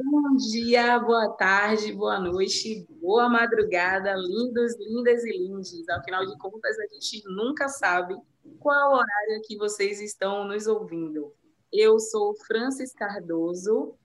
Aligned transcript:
Bom 0.00 0.36
dia, 0.36 0.96
boa 1.00 1.28
tarde, 1.30 1.92
boa 1.92 2.20
noite, 2.20 2.86
boa 3.00 3.28
madrugada, 3.28 4.14
lindos, 4.14 4.76
lindas 4.78 5.24
e 5.24 5.32
lindes. 5.36 5.88
Afinal 5.88 6.24
de 6.24 6.38
contas, 6.38 6.78
a 6.78 6.86
gente 6.86 7.24
nunca 7.26 7.68
sabe 7.68 8.16
qual 8.60 8.92
horário 8.92 9.42
que 9.44 9.56
vocês 9.56 10.00
estão 10.00 10.44
nos 10.46 10.68
ouvindo. 10.68 11.34
Eu 11.72 11.98
sou 11.98 12.32
Francis 12.46 12.92
Cardoso, 12.92 13.96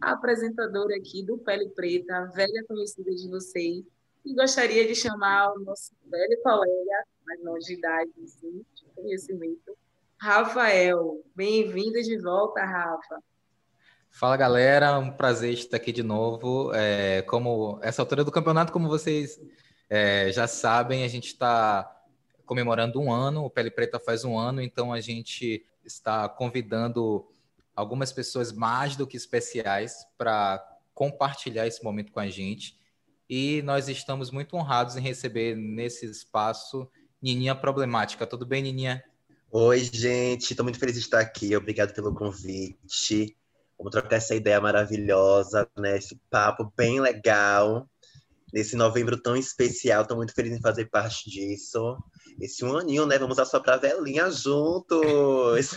apresentadora 0.00 0.96
aqui 0.96 1.22
do 1.22 1.38
Pele 1.38 1.68
Preta, 1.68 2.28
velha 2.34 2.64
conhecida 2.66 3.14
de 3.14 3.28
vocês, 3.28 3.84
e 4.24 4.34
gostaria 4.34 4.84
de 4.84 4.96
chamar 4.96 5.52
o 5.52 5.60
nosso 5.60 5.92
velho 6.06 6.42
colega, 6.42 7.04
mas 7.24 7.40
não 7.44 7.56
de 7.56 7.74
idade, 7.74 8.10
sim, 8.26 8.66
de 8.74 8.84
conhecimento, 8.96 9.78
Rafael. 10.18 11.22
Bem-vindo 11.36 12.02
de 12.02 12.18
volta, 12.18 12.64
Rafa. 12.64 13.22
Fala 14.18 14.34
galera, 14.34 14.98
um 14.98 15.10
prazer 15.10 15.52
estar 15.52 15.76
aqui 15.76 15.92
de 15.92 16.02
novo. 16.02 16.72
É, 16.72 17.20
como 17.28 17.78
essa 17.82 18.00
altura 18.00 18.24
do 18.24 18.32
campeonato, 18.32 18.72
como 18.72 18.88
vocês 18.88 19.38
é, 19.90 20.32
já 20.32 20.46
sabem, 20.46 21.04
a 21.04 21.08
gente 21.08 21.26
está 21.26 22.02
comemorando 22.46 22.98
um 22.98 23.12
ano, 23.12 23.44
o 23.44 23.50
Pele 23.50 23.70
Preta 23.70 24.00
faz 24.00 24.24
um 24.24 24.38
ano, 24.38 24.62
então 24.62 24.90
a 24.90 25.02
gente 25.02 25.62
está 25.84 26.30
convidando 26.30 27.28
algumas 27.74 28.10
pessoas 28.10 28.52
mais 28.52 28.96
do 28.96 29.06
que 29.06 29.18
especiais 29.18 30.06
para 30.16 30.66
compartilhar 30.94 31.66
esse 31.66 31.84
momento 31.84 32.10
com 32.10 32.20
a 32.20 32.26
gente. 32.26 32.74
E 33.28 33.60
nós 33.66 33.86
estamos 33.86 34.30
muito 34.30 34.56
honrados 34.56 34.96
em 34.96 35.02
receber 35.02 35.54
nesse 35.54 36.06
espaço 36.06 36.88
Nininha 37.20 37.54
Problemática. 37.54 38.26
Tudo 38.26 38.46
bem, 38.46 38.62
Nininha? 38.62 39.04
Oi, 39.50 39.80
gente. 39.80 40.52
Estou 40.52 40.64
muito 40.64 40.78
feliz 40.78 40.94
de 40.94 41.02
estar 41.02 41.20
aqui. 41.20 41.54
Obrigado 41.54 41.92
pelo 41.92 42.14
convite. 42.14 43.36
Vamos 43.78 43.90
trocar 43.92 44.16
essa 44.16 44.34
ideia 44.34 44.60
maravilhosa, 44.60 45.68
né? 45.76 45.98
Esse 45.98 46.18
papo 46.30 46.72
bem 46.76 47.00
legal. 47.00 47.86
Nesse 48.52 48.74
novembro 48.74 49.20
tão 49.20 49.36
especial, 49.36 50.02
estou 50.02 50.16
muito 50.16 50.32
feliz 50.32 50.52
em 50.52 50.60
fazer 50.60 50.86
parte 50.86 51.28
disso. 51.28 51.98
Esse 52.40 52.64
um 52.64 52.76
aninho, 52.76 53.04
né? 53.04 53.18
Vamos 53.18 53.38
assoprar 53.38 53.76
a 53.76 53.80
velhinha 53.80 54.30
juntos! 54.30 55.74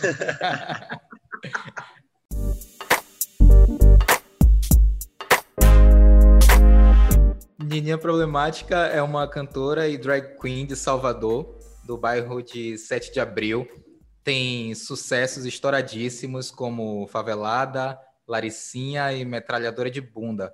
Nininha 7.62 7.98
Problemática 7.98 8.76
é 8.86 9.00
uma 9.00 9.28
cantora 9.28 9.86
e 9.86 9.96
drag 9.96 10.36
queen 10.40 10.66
de 10.66 10.74
Salvador, 10.74 11.56
do 11.84 11.96
bairro 11.96 12.42
de 12.42 12.76
7 12.76 13.12
de 13.12 13.20
Abril. 13.20 13.68
Tem 14.22 14.74
sucessos 14.74 15.46
estouradíssimos 15.46 16.50
como 16.50 17.06
Favelada, 17.08 17.98
Laricinha 18.26 19.12
e 19.12 19.24
Metralhadora 19.24 19.90
de 19.90 20.00
Bunda. 20.00 20.52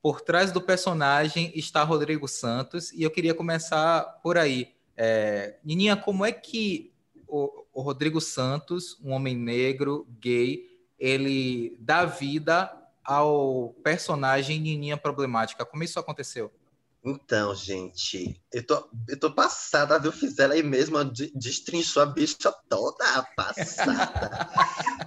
Por 0.00 0.20
trás 0.20 0.50
do 0.50 0.60
personagem 0.60 1.52
está 1.54 1.82
Rodrigo 1.82 2.26
Santos 2.26 2.92
e 2.92 3.02
eu 3.02 3.10
queria 3.10 3.34
começar 3.34 4.02
por 4.22 4.38
aí. 4.38 4.74
É, 4.96 5.58
Nininha, 5.64 5.96
como 5.96 6.24
é 6.24 6.32
que 6.32 6.92
o, 7.26 7.64
o 7.72 7.82
Rodrigo 7.82 8.20
Santos, 8.20 8.98
um 9.02 9.12
homem 9.12 9.36
negro, 9.36 10.06
gay, 10.20 10.66
ele 10.98 11.76
dá 11.80 12.04
vida 12.04 12.70
ao 13.04 13.74
personagem 13.82 14.60
Nininha 14.60 14.96
Problemática? 14.96 15.64
Como 15.64 15.82
isso 15.82 15.98
aconteceu? 15.98 16.52
Então, 17.04 17.52
gente, 17.52 18.40
eu 18.52 18.64
tô, 18.64 18.88
eu 19.08 19.18
tô 19.18 19.34
passada, 19.34 19.98
viu? 19.98 20.12
Fiz 20.12 20.38
ela 20.38 20.54
aí 20.54 20.62
mesmo, 20.62 20.96
destrinchou 21.34 22.00
a 22.00 22.06
bicha 22.06 22.52
toda 22.68 23.22
passada. 23.34 24.48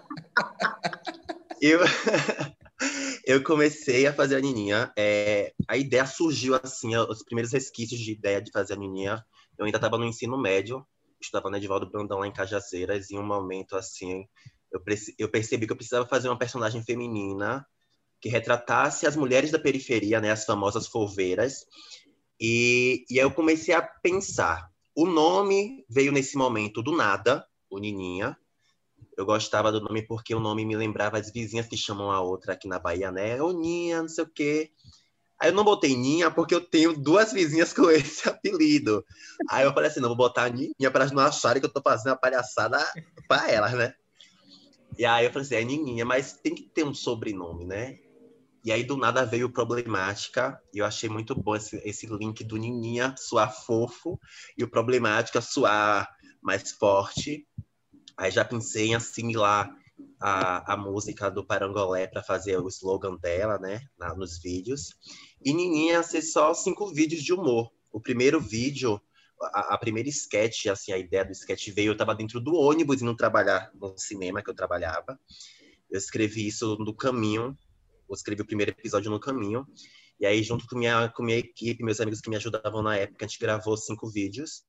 eu, 1.62 1.80
eu 3.26 3.42
comecei 3.44 4.06
a 4.08 4.14
fazer 4.14 4.36
a 4.36 4.42
Nininha. 4.42 4.92
É, 4.98 5.54
a 5.70 5.78
ideia 5.78 6.06
surgiu 6.06 6.54
assim, 6.62 6.98
os 6.98 7.24
primeiros 7.24 7.54
resquícios 7.54 8.02
de 8.02 8.12
ideia 8.12 8.42
de 8.42 8.52
fazer 8.52 8.74
a 8.74 8.78
Nininha. 8.78 9.26
Eu 9.58 9.66
ainda 9.66 9.78
estava 9.78 9.98
no 9.98 10.04
ensino 10.04 10.38
médio, 10.38 10.86
estudava 11.22 11.50
no 11.50 11.56
Edivaldo 11.56 11.90
Brandão 11.90 12.20
lá 12.20 12.28
em 12.28 12.34
Cajazeiras, 12.34 13.10
e 13.10 13.16
em 13.16 13.20
um 13.20 13.26
momento 13.26 13.78
assim, 13.78 14.28
eu, 14.70 14.84
eu 15.18 15.30
percebi 15.30 15.66
que 15.66 15.72
eu 15.72 15.78
precisava 15.78 16.06
fazer 16.06 16.28
uma 16.28 16.38
personagem 16.38 16.84
feminina 16.84 17.66
que 18.22 18.30
retratasse 18.30 19.06
as 19.06 19.16
mulheres 19.16 19.52
da 19.52 19.60
periferia, 19.60 20.20
né, 20.20 20.32
as 20.32 20.46
famosas 20.46 20.88
folveiras. 20.88 21.66
E, 22.40 23.06
e 23.10 23.20
aí 23.20 23.26
eu 23.26 23.32
comecei 23.32 23.74
a 23.74 23.82
pensar. 23.82 24.70
O 24.96 25.06
nome 25.06 25.86
veio 25.90 26.12
nesse 26.12 26.38
momento 26.38 26.82
do 26.82 26.96
nada, 26.96 27.46
o 27.70 27.78
Nininha. 27.78 28.38
Eu 29.18 29.26
gostava 29.26 29.72
do 29.72 29.80
nome 29.80 30.02
porque 30.02 30.36
o 30.36 30.40
nome 30.40 30.66
me 30.66 30.76
lembrava 30.76 31.18
as 31.18 31.32
vizinhas 31.32 31.68
que 31.68 31.78
chamam 31.78 32.12
a 32.12 32.20
outra 32.22 32.54
aqui 32.54 32.68
na 32.68 32.80
Bahia, 32.80 33.12
né? 33.12 33.42
Ô 33.42 33.52
Ninha, 33.52 34.02
não 34.02 34.10
sei 34.10 34.24
o 34.24 34.30
quê. 34.30 34.72
Aí 35.40 35.50
eu 35.50 35.54
não 35.54 35.64
botei 35.64 35.96
Ninha 35.96 36.32
porque 36.32 36.56
eu 36.56 36.62
tenho 36.62 36.94
duas 36.94 37.32
vizinhas 37.32 37.74
com 37.74 37.90
esse 37.90 38.28
apelido. 38.30 39.06
Aí 39.50 39.66
eu 39.66 39.74
falei 39.74 39.90
assim, 39.90 40.00
não, 40.00 40.10
vou 40.10 40.18
botar 40.18 40.50
Ninha 40.50 40.92
para 40.92 41.02
elas 41.02 41.12
não 41.12 41.24
acharem 41.24 41.62
que 41.62 41.68
eu 41.68 41.74
tô 41.74 41.82
fazendo 41.82 42.12
uma 42.12 42.18
palhaçada 42.18 42.80
para 43.28 43.52
elas, 43.52 43.74
né? 43.74 43.94
E 44.98 45.06
aí 45.06 45.26
eu 45.26 45.32
falei 45.32 45.46
assim, 45.46 45.56
é 45.56 45.64
Nininha, 45.64 46.06
mas 46.06 46.34
tem 46.34 46.56
que 46.56 46.64
ter 46.64 46.86
um 46.86 46.94
sobrenome, 46.94 47.66
né? 47.66 48.00
E 48.66 48.72
aí, 48.72 48.84
do 48.84 48.98
nada, 48.98 49.24
veio 49.24 49.48
Problemática. 49.48 50.60
E 50.74 50.80
eu 50.80 50.86
achei 50.86 51.08
muito 51.08 51.36
bom 51.36 51.56
esse, 51.56 51.80
esse 51.86 52.08
link 52.08 52.44
do 52.44 52.58
Nininha 52.58 53.14
suar 53.16 53.54
fofo 53.54 54.20
e 54.58 54.64
o 54.64 54.68
Problemática 54.68 55.40
suar 55.40 56.10
mais 56.42 56.72
forte. 56.72 57.48
Aí 58.18 58.32
já 58.32 58.44
pensei 58.44 58.88
em 58.88 58.96
assimilar 58.96 59.70
a, 60.20 60.74
a 60.74 60.78
música 60.78 61.30
do 61.30 61.46
Parangolé 61.46 62.08
para 62.08 62.24
fazer 62.24 62.58
o 62.58 62.68
slogan 62.68 63.18
dela, 63.18 63.60
né? 63.60 63.82
Na, 64.00 64.16
nos 64.16 64.42
vídeos. 64.42 64.96
E 65.46 65.54
Nininha 65.54 66.02
ser 66.02 66.24
só 66.24 66.52
cinco 66.56 66.88
vídeos 66.88 67.22
de 67.22 67.34
humor. 67.34 67.72
O 67.94 68.02
primeiro 68.02 68.42
vídeo, 68.42 69.00
a, 69.54 69.76
a, 69.76 69.78
primeira 69.78 70.10
sketch, 70.10 70.66
assim, 70.66 70.92
a 70.92 70.98
ideia 70.98 71.24
do 71.24 71.34
sketch 71.34 71.70
veio, 71.70 71.90
eu 71.90 71.94
estava 71.94 72.16
dentro 72.16 72.42
do 72.42 72.56
ônibus 72.56 73.00
indo 73.00 73.16
trabalhar 73.16 73.70
no 73.76 73.96
cinema 73.96 74.42
que 74.42 74.50
eu 74.50 74.56
trabalhava. 74.56 75.20
Eu 75.88 76.00
escrevi 76.00 76.48
isso 76.48 76.78
no 76.80 76.96
caminho 76.96 77.56
eu 78.10 78.14
escrevi 78.16 78.42
o 78.42 78.46
primeiro 78.46 78.72
episódio 78.72 79.12
no 79.12 79.20
caminho. 79.20 79.66
E 80.20 80.26
aí, 80.26 80.42
junto 80.44 80.66
com 80.68 80.78
minha, 80.78 81.10
com 81.10 81.24
minha 81.24 81.38
equipe, 81.38 81.84
meus 81.84 82.00
amigos 82.00 82.22
que 82.22 82.30
me 82.30 82.36
ajudavam 82.36 82.82
na 82.82 82.96
época, 82.96 83.26
a 83.26 83.28
gente 83.28 83.40
gravou 83.40 83.76
cinco 83.76 84.10
vídeos. 84.10 84.64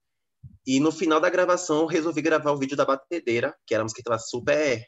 E 0.67 0.81
no 0.81 0.91
final 0.91 1.21
da 1.21 1.31
gravação, 1.31 1.81
eu 1.81 1.87
resolvi 1.87 2.23
gravar 2.23 2.53
o 2.53 2.59
vídeo 2.59 2.77
da 2.77 2.85
batedeira, 2.85 3.57
que 3.67 3.75
era 3.75 3.83
uma 3.83 3.85
música 3.85 4.03
que 4.03 4.09
estava 4.09 4.19
super, 4.19 4.85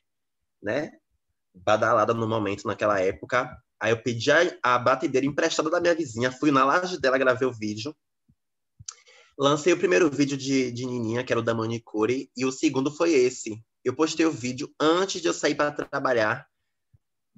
né, 0.62 0.91
badalada 1.54 2.12
no 2.12 2.26
momento, 2.26 2.66
naquela 2.66 3.00
época. 3.00 3.56
Aí 3.81 3.92
eu 3.92 4.03
pedi 4.03 4.31
a, 4.31 4.38
a 4.62 4.78
batedeira 4.78 5.26
emprestada 5.26 5.70
da 5.70 5.80
minha 5.80 5.94
vizinha, 5.94 6.32
fui 6.32 6.50
na 6.50 6.65
laje 6.65 7.00
dela, 7.00 7.19
gravei 7.19 7.47
o 7.47 7.53
vídeo. 7.53 7.94
Lancei 9.38 9.72
o 9.72 9.78
primeiro 9.78 10.10
vídeo 10.10 10.36
de, 10.36 10.72
de 10.72 10.84
Nininha, 10.84 11.22
que 11.22 11.32
era 11.32 11.38
o 11.38 11.44
da 11.44 11.54
manicure, 11.54 12.28
e 12.36 12.44
o 12.44 12.50
segundo 12.50 12.91
foi 12.91 13.12
esse. 13.12 13.62
Eu 13.84 13.94
postei 13.94 14.26
o 14.26 14.32
vídeo 14.32 14.75
antes 14.80 15.22
de 15.22 15.28
eu 15.28 15.32
sair 15.32 15.54
para 15.54 15.70
trabalhar, 15.70 16.47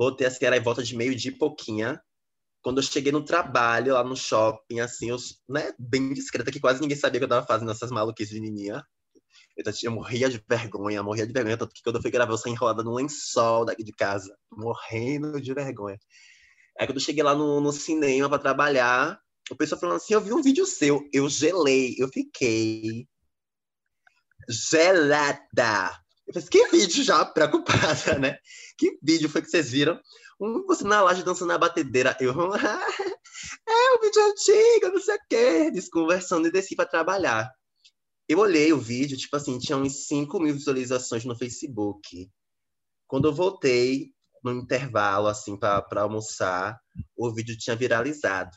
Botei 0.01 0.27
assim, 0.27 0.47
era 0.47 0.57
em 0.57 0.63
volta 0.63 0.83
de 0.83 0.97
meio 0.97 1.15
dia 1.15 1.31
e 1.31 1.37
pouquinha. 1.37 2.03
Quando 2.63 2.79
eu 2.79 2.83
cheguei 2.83 3.13
no 3.13 3.23
trabalho, 3.23 3.93
lá 3.93 4.03
no 4.03 4.17
shopping, 4.17 4.81
assim, 4.81 5.11
eu, 5.11 5.19
né, 5.47 5.75
bem 5.79 6.15
discreta, 6.15 6.51
que 6.51 6.59
quase 6.59 6.81
ninguém 6.81 6.97
sabia 6.97 7.21
que 7.21 7.25
eu 7.25 7.29
tava 7.29 7.47
fazendo 7.47 7.71
essas 7.71 7.91
maluquices 7.91 8.33
de 8.33 8.41
nininha. 8.41 8.83
Eu, 9.55 9.71
eu 9.83 9.93
morria 9.93 10.31
de 10.31 10.43
vergonha, 10.49 11.03
morria 11.03 11.27
de 11.27 11.35
vergonha, 11.35 11.59
tanto 11.59 11.75
que 11.75 11.83
quando 11.83 11.97
eu 11.97 12.01
fui 12.03 12.11
gravar, 12.11 12.33
eu 12.33 12.39
saí 12.39 12.51
enrolada 12.51 12.83
no 12.83 12.95
lençol 12.95 13.67
daqui 13.67 13.85
de 13.85 13.93
casa, 13.93 14.35
morrendo 14.51 15.39
de 15.39 15.53
vergonha. 15.53 15.99
Aí 16.79 16.87
quando 16.87 16.97
eu 16.97 17.03
cheguei 17.05 17.23
lá 17.23 17.35
no, 17.35 17.61
no 17.61 17.71
cinema 17.71 18.27
para 18.27 18.39
trabalhar, 18.39 19.21
o 19.51 19.57
pessoal 19.57 19.79
falando 19.79 19.97
assim, 19.97 20.15
eu 20.15 20.23
vi 20.23 20.33
um 20.33 20.41
vídeo 20.41 20.65
seu, 20.65 21.07
eu 21.13 21.29
gelei, 21.29 21.95
eu 21.99 22.09
fiquei 22.09 23.07
gelada. 24.49 25.93
Falei, 26.33 26.49
que 26.49 26.69
vídeo 26.69 27.03
já, 27.03 27.25
preocupada, 27.25 28.19
né? 28.19 28.39
Que 28.79 28.99
vídeo 29.03 29.29
foi 29.29 29.43
que 29.43 29.49
vocês 29.49 29.71
viram? 29.71 30.01
Um, 30.41 30.65
você 30.67 30.85
na 30.85 31.03
laje 31.03 31.23
dançando 31.23 31.49
na 31.49 31.59
batedeira. 31.59 32.17
Eu, 32.21 32.33
é 32.33 33.95
um 33.95 34.01
vídeo 34.01 34.23
antigo, 34.25 34.93
não 34.93 35.01
sei 35.01 35.17
o 35.17 35.21
quê. 35.29 35.71
Desconversando 35.71 36.49
e 36.49 36.53
desci 36.53 36.77
para 36.77 36.89
trabalhar. 36.89 37.51
Eu 38.29 38.39
olhei 38.39 38.73
o 38.73 38.79
vídeo, 38.79 39.19
tipo 39.19 39.37
assim, 39.37 39.59
tinha 39.59 39.77
uns 39.77 40.07
5 40.07 40.39
mil 40.39 40.55
visualizações 40.55 41.25
no 41.25 41.37
Facebook. 41.37 42.31
Quando 43.09 43.27
eu 43.27 43.35
voltei, 43.35 44.13
no 44.43 44.53
intervalo, 44.53 45.27
assim, 45.27 45.59
para 45.59 45.85
almoçar, 46.03 46.79
o 47.17 47.33
vídeo 47.33 47.57
tinha 47.59 47.77
viralizado. 47.77 48.57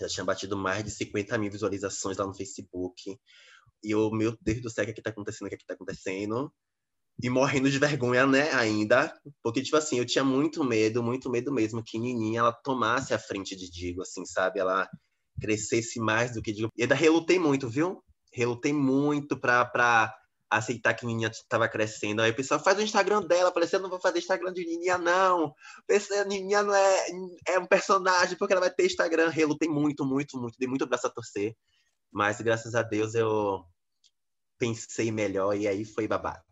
Já 0.00 0.08
tinha 0.08 0.24
batido 0.24 0.56
mais 0.56 0.84
de 0.84 0.90
50 0.90 1.38
mil 1.38 1.50
visualizações 1.50 2.16
lá 2.16 2.26
no 2.26 2.34
Facebook. 2.34 3.16
E 3.82 3.90
eu, 3.90 4.10
meu 4.10 4.36
Deus 4.40 4.60
do 4.60 4.70
céu, 4.70 4.84
o 4.84 4.92
que, 4.92 4.98
é 4.98 5.02
tá 5.02 5.10
acontecendo? 5.10 5.46
O 5.46 5.50
que, 5.50 5.56
é 5.56 5.58
tá 5.66 5.74
acontecendo? 5.74 6.52
E 7.22 7.30
morrendo 7.30 7.70
de 7.70 7.78
vergonha, 7.78 8.26
né, 8.26 8.52
ainda. 8.52 9.12
Porque, 9.42 9.62
tipo 9.62 9.76
assim, 9.76 9.98
eu 9.98 10.04
tinha 10.04 10.24
muito 10.24 10.64
medo, 10.64 11.02
muito 11.02 11.30
medo 11.30 11.52
mesmo, 11.52 11.82
que 11.84 11.98
Nininha, 11.98 12.40
ela 12.40 12.52
tomasse 12.52 13.14
a 13.14 13.18
frente 13.18 13.56
de 13.56 13.70
Digo, 13.70 14.02
assim, 14.02 14.24
sabe? 14.26 14.58
Ela 14.60 14.88
crescesse 15.40 16.00
mais 16.00 16.32
do 16.32 16.42
que 16.42 16.52
Digo. 16.52 16.70
E 16.76 16.82
ainda 16.82 16.94
relutei 16.94 17.38
muito, 17.38 17.68
viu? 17.68 18.02
Relutei 18.32 18.72
muito 18.72 19.38
pra, 19.38 19.64
pra 19.64 20.12
aceitar 20.50 20.94
que 20.94 21.06
Nininha 21.06 21.28
estava 21.28 21.68
crescendo. 21.68 22.22
Aí 22.22 22.30
o 22.30 22.36
pessoal 22.36 22.60
faz 22.60 22.78
o 22.78 22.82
Instagram 22.82 23.22
dela. 23.22 23.52
Falei 23.52 23.66
assim, 23.66 23.78
não 23.78 23.90
vou 23.90 24.00
fazer 24.00 24.18
Instagram 24.18 24.52
de 24.52 24.64
Nininha, 24.64 24.98
não. 24.98 25.52
Pensei, 25.86 26.24
Nininha 26.24 26.62
não 26.62 26.74
é, 26.74 27.06
é 27.48 27.58
um 27.58 27.66
personagem, 27.66 28.36
porque 28.36 28.52
ela 28.52 28.60
vai 28.60 28.70
ter 28.70 28.86
Instagram. 28.86 29.28
Relutei 29.28 29.68
muito, 29.68 30.04
muito, 30.04 30.38
muito. 30.38 30.56
Dei 30.58 30.68
muito 30.68 30.86
braço 30.86 31.06
a 31.06 31.10
torcer. 31.10 31.54
Mas, 32.12 32.40
graças 32.40 32.74
a 32.74 32.82
Deus, 32.82 33.14
eu 33.14 33.64
pensei 34.58 35.10
melhor 35.10 35.56
e 35.56 35.66
aí 35.66 35.84
foi 35.84 36.06
babado. 36.06 36.42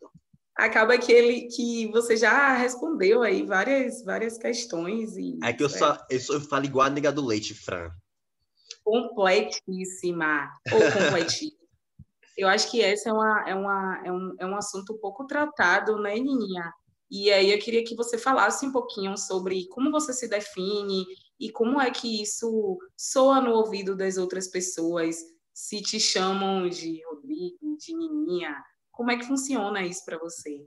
Acaba 0.57 0.99
que 0.99 1.11
ele 1.11 1.49
que 1.49 1.91
você 1.91 2.17
já 2.17 2.55
respondeu 2.55 3.23
aí 3.23 3.43
várias 3.43 4.05
várias 4.05 4.37
questões 4.37 5.17
e 5.17 5.39
É 5.43 5.53
que 5.53 5.63
eu 5.63 5.69
só 5.69 5.99
eu, 6.11 6.21
só, 6.21 6.39
falo 6.41 6.67
igual 6.67 6.87
a 6.87 6.91
nega 6.91 7.11
do 7.11 7.25
leite, 7.25 7.55
Fran. 7.55 7.91
Completíssima 8.85 10.51
ou 10.71 10.81
completíssima. 10.93 11.57
eu 12.37 12.49
acho 12.49 12.71
que 12.71 12.81
esse 12.81 13.09
é, 13.09 13.13
uma, 13.13 13.49
é, 13.49 13.55
uma, 13.55 14.03
é, 14.05 14.13
um, 14.13 14.35
é 14.41 14.47
um 14.47 14.57
assunto 14.57 14.99
pouco 14.99 15.27
tratado, 15.27 15.99
né, 15.99 16.15
Nininha? 16.15 16.73
E 17.11 17.31
aí 17.31 17.53
eu 17.53 17.59
queria 17.59 17.85
que 17.85 17.95
você 17.95 18.17
falasse 18.17 18.67
um 18.67 18.73
pouquinho 18.73 19.17
sobre 19.19 19.67
como 19.69 19.91
você 19.91 20.13
se 20.13 20.29
define 20.29 21.05
e 21.39 21.51
como 21.51 21.81
é 21.81 21.91
que 21.91 22.23
isso 22.23 22.79
soa 22.97 23.41
no 23.41 23.53
ouvido 23.53 23.95
das 23.95 24.17
outras 24.17 24.49
pessoas, 24.49 25.17
se 25.53 25.83
te 25.83 26.01
chamam 26.01 26.69
de 26.69 27.03
Rodrigo, 27.05 27.77
de 27.79 27.95
Nininha, 27.95 28.57
como 28.93 29.11
é 29.11 29.19
que 29.19 29.27
funciona 29.27 29.85
isso 29.85 30.05
para 30.05 30.19
você? 30.19 30.65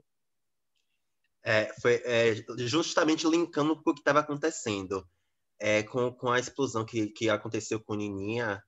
É, 1.42 1.72
foi 1.80 2.02
é, 2.04 2.34
justamente 2.58 3.26
linkando 3.26 3.80
com 3.80 3.90
o 3.90 3.94
que 3.94 4.00
estava 4.00 4.18
acontecendo. 4.18 5.08
É, 5.58 5.82
com, 5.84 6.12
com 6.12 6.30
a 6.30 6.38
explosão 6.38 6.84
que, 6.84 7.06
que 7.06 7.30
aconteceu 7.30 7.80
com 7.80 7.94
Nininha, 7.94 8.62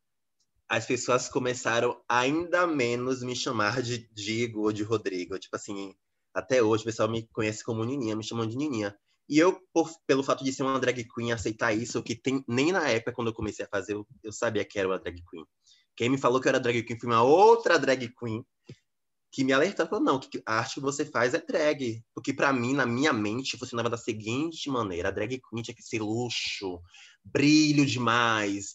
as 0.69 0.87
pessoas 0.87 1.29
começaram 1.29 2.03
ainda 2.09 2.67
menos 2.67 3.23
me 3.23 3.37
chamar 3.37 3.83
de 3.83 4.09
Digo 4.13 4.63
ou 4.63 4.73
de 4.73 4.85
Rodrigo. 4.85 5.39
Tipo 5.39 5.57
assim, 5.57 5.95
até 6.33 6.63
hoje 6.63 6.83
o 6.83 6.87
pessoal 6.87 7.11
me 7.11 7.27
conhece 7.29 7.65
como 7.65 7.85
Nininha, 7.85 8.17
me 8.17 8.25
chamam 8.25 8.47
de 8.47 8.57
Nininha. 8.57 8.97
E 9.29 9.39
eu, 9.39 9.61
por, 9.75 9.91
pelo 10.07 10.23
fato 10.23 10.43
de 10.43 10.53
ser 10.53 10.63
uma 10.63 10.79
drag 10.79 11.05
queen, 11.15 11.33
aceitar 11.33 11.75
isso, 11.75 12.03
que 12.03 12.15
tem, 12.15 12.43
nem 12.49 12.73
na 12.73 12.89
época, 12.89 13.13
quando 13.13 13.29
eu 13.29 13.35
comecei 13.35 13.65
a 13.65 13.69
fazer, 13.69 13.95
eu, 13.95 14.07
eu 14.23 14.33
sabia 14.33 14.65
que 14.65 14.79
era 14.79 14.89
uma 14.89 14.99
drag 14.99 15.23
queen. 15.29 15.45
Quem 15.97 16.09
me 16.09 16.17
falou 16.17 16.41
que 16.41 16.47
eu 16.47 16.51
era 16.51 16.61
drag 16.61 16.83
queen 16.85 16.99
foi 16.99 17.11
uma 17.11 17.23
outra 17.23 17.79
drag 17.79 18.09
queen 18.15 18.43
que 19.39 19.45
me 19.45 19.53
alertou, 19.53 19.87
falou, 19.87 20.05
não, 20.05 20.19
que 20.19 20.43
a 20.45 20.59
arte 20.59 20.75
que 20.75 20.81
você 20.81 21.05
faz 21.05 21.33
é 21.33 21.39
drag. 21.39 22.05
Porque 22.13 22.33
para 22.33 22.53
mim, 22.53 22.75
na 22.75 22.85
minha 22.85 23.13
mente, 23.13 23.57
funcionava 23.57 23.89
da 23.89 23.97
seguinte 23.97 24.69
maneira, 24.69 25.11
a 25.11 25.13
drag 25.13 25.41
queen 25.41 25.63
tinha 25.63 25.77
que 25.77 25.81
ser 25.81 26.03
luxo, 26.03 26.83
brilho 27.25 27.87
demais. 27.87 28.75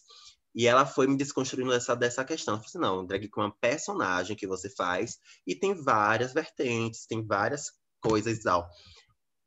E 0.54 0.66
ela 0.66 0.86
foi 0.86 1.06
me 1.06 1.18
desconstruindo 1.18 1.68
dessa, 1.68 1.94
dessa 1.94 2.24
questão. 2.24 2.54
Eu 2.54 2.60
falei 2.60 2.68
assim, 2.70 2.78
não, 2.78 3.04
drag 3.04 3.28
queen 3.28 3.44
é 3.44 3.48
uma 3.48 3.56
personagem 3.60 4.34
que 4.34 4.46
você 4.46 4.70
faz 4.70 5.18
e 5.46 5.54
tem 5.54 5.74
várias 5.74 6.32
vertentes, 6.32 7.04
tem 7.04 7.22
várias 7.22 7.64
coisas 8.00 8.38
tal. 8.38 8.66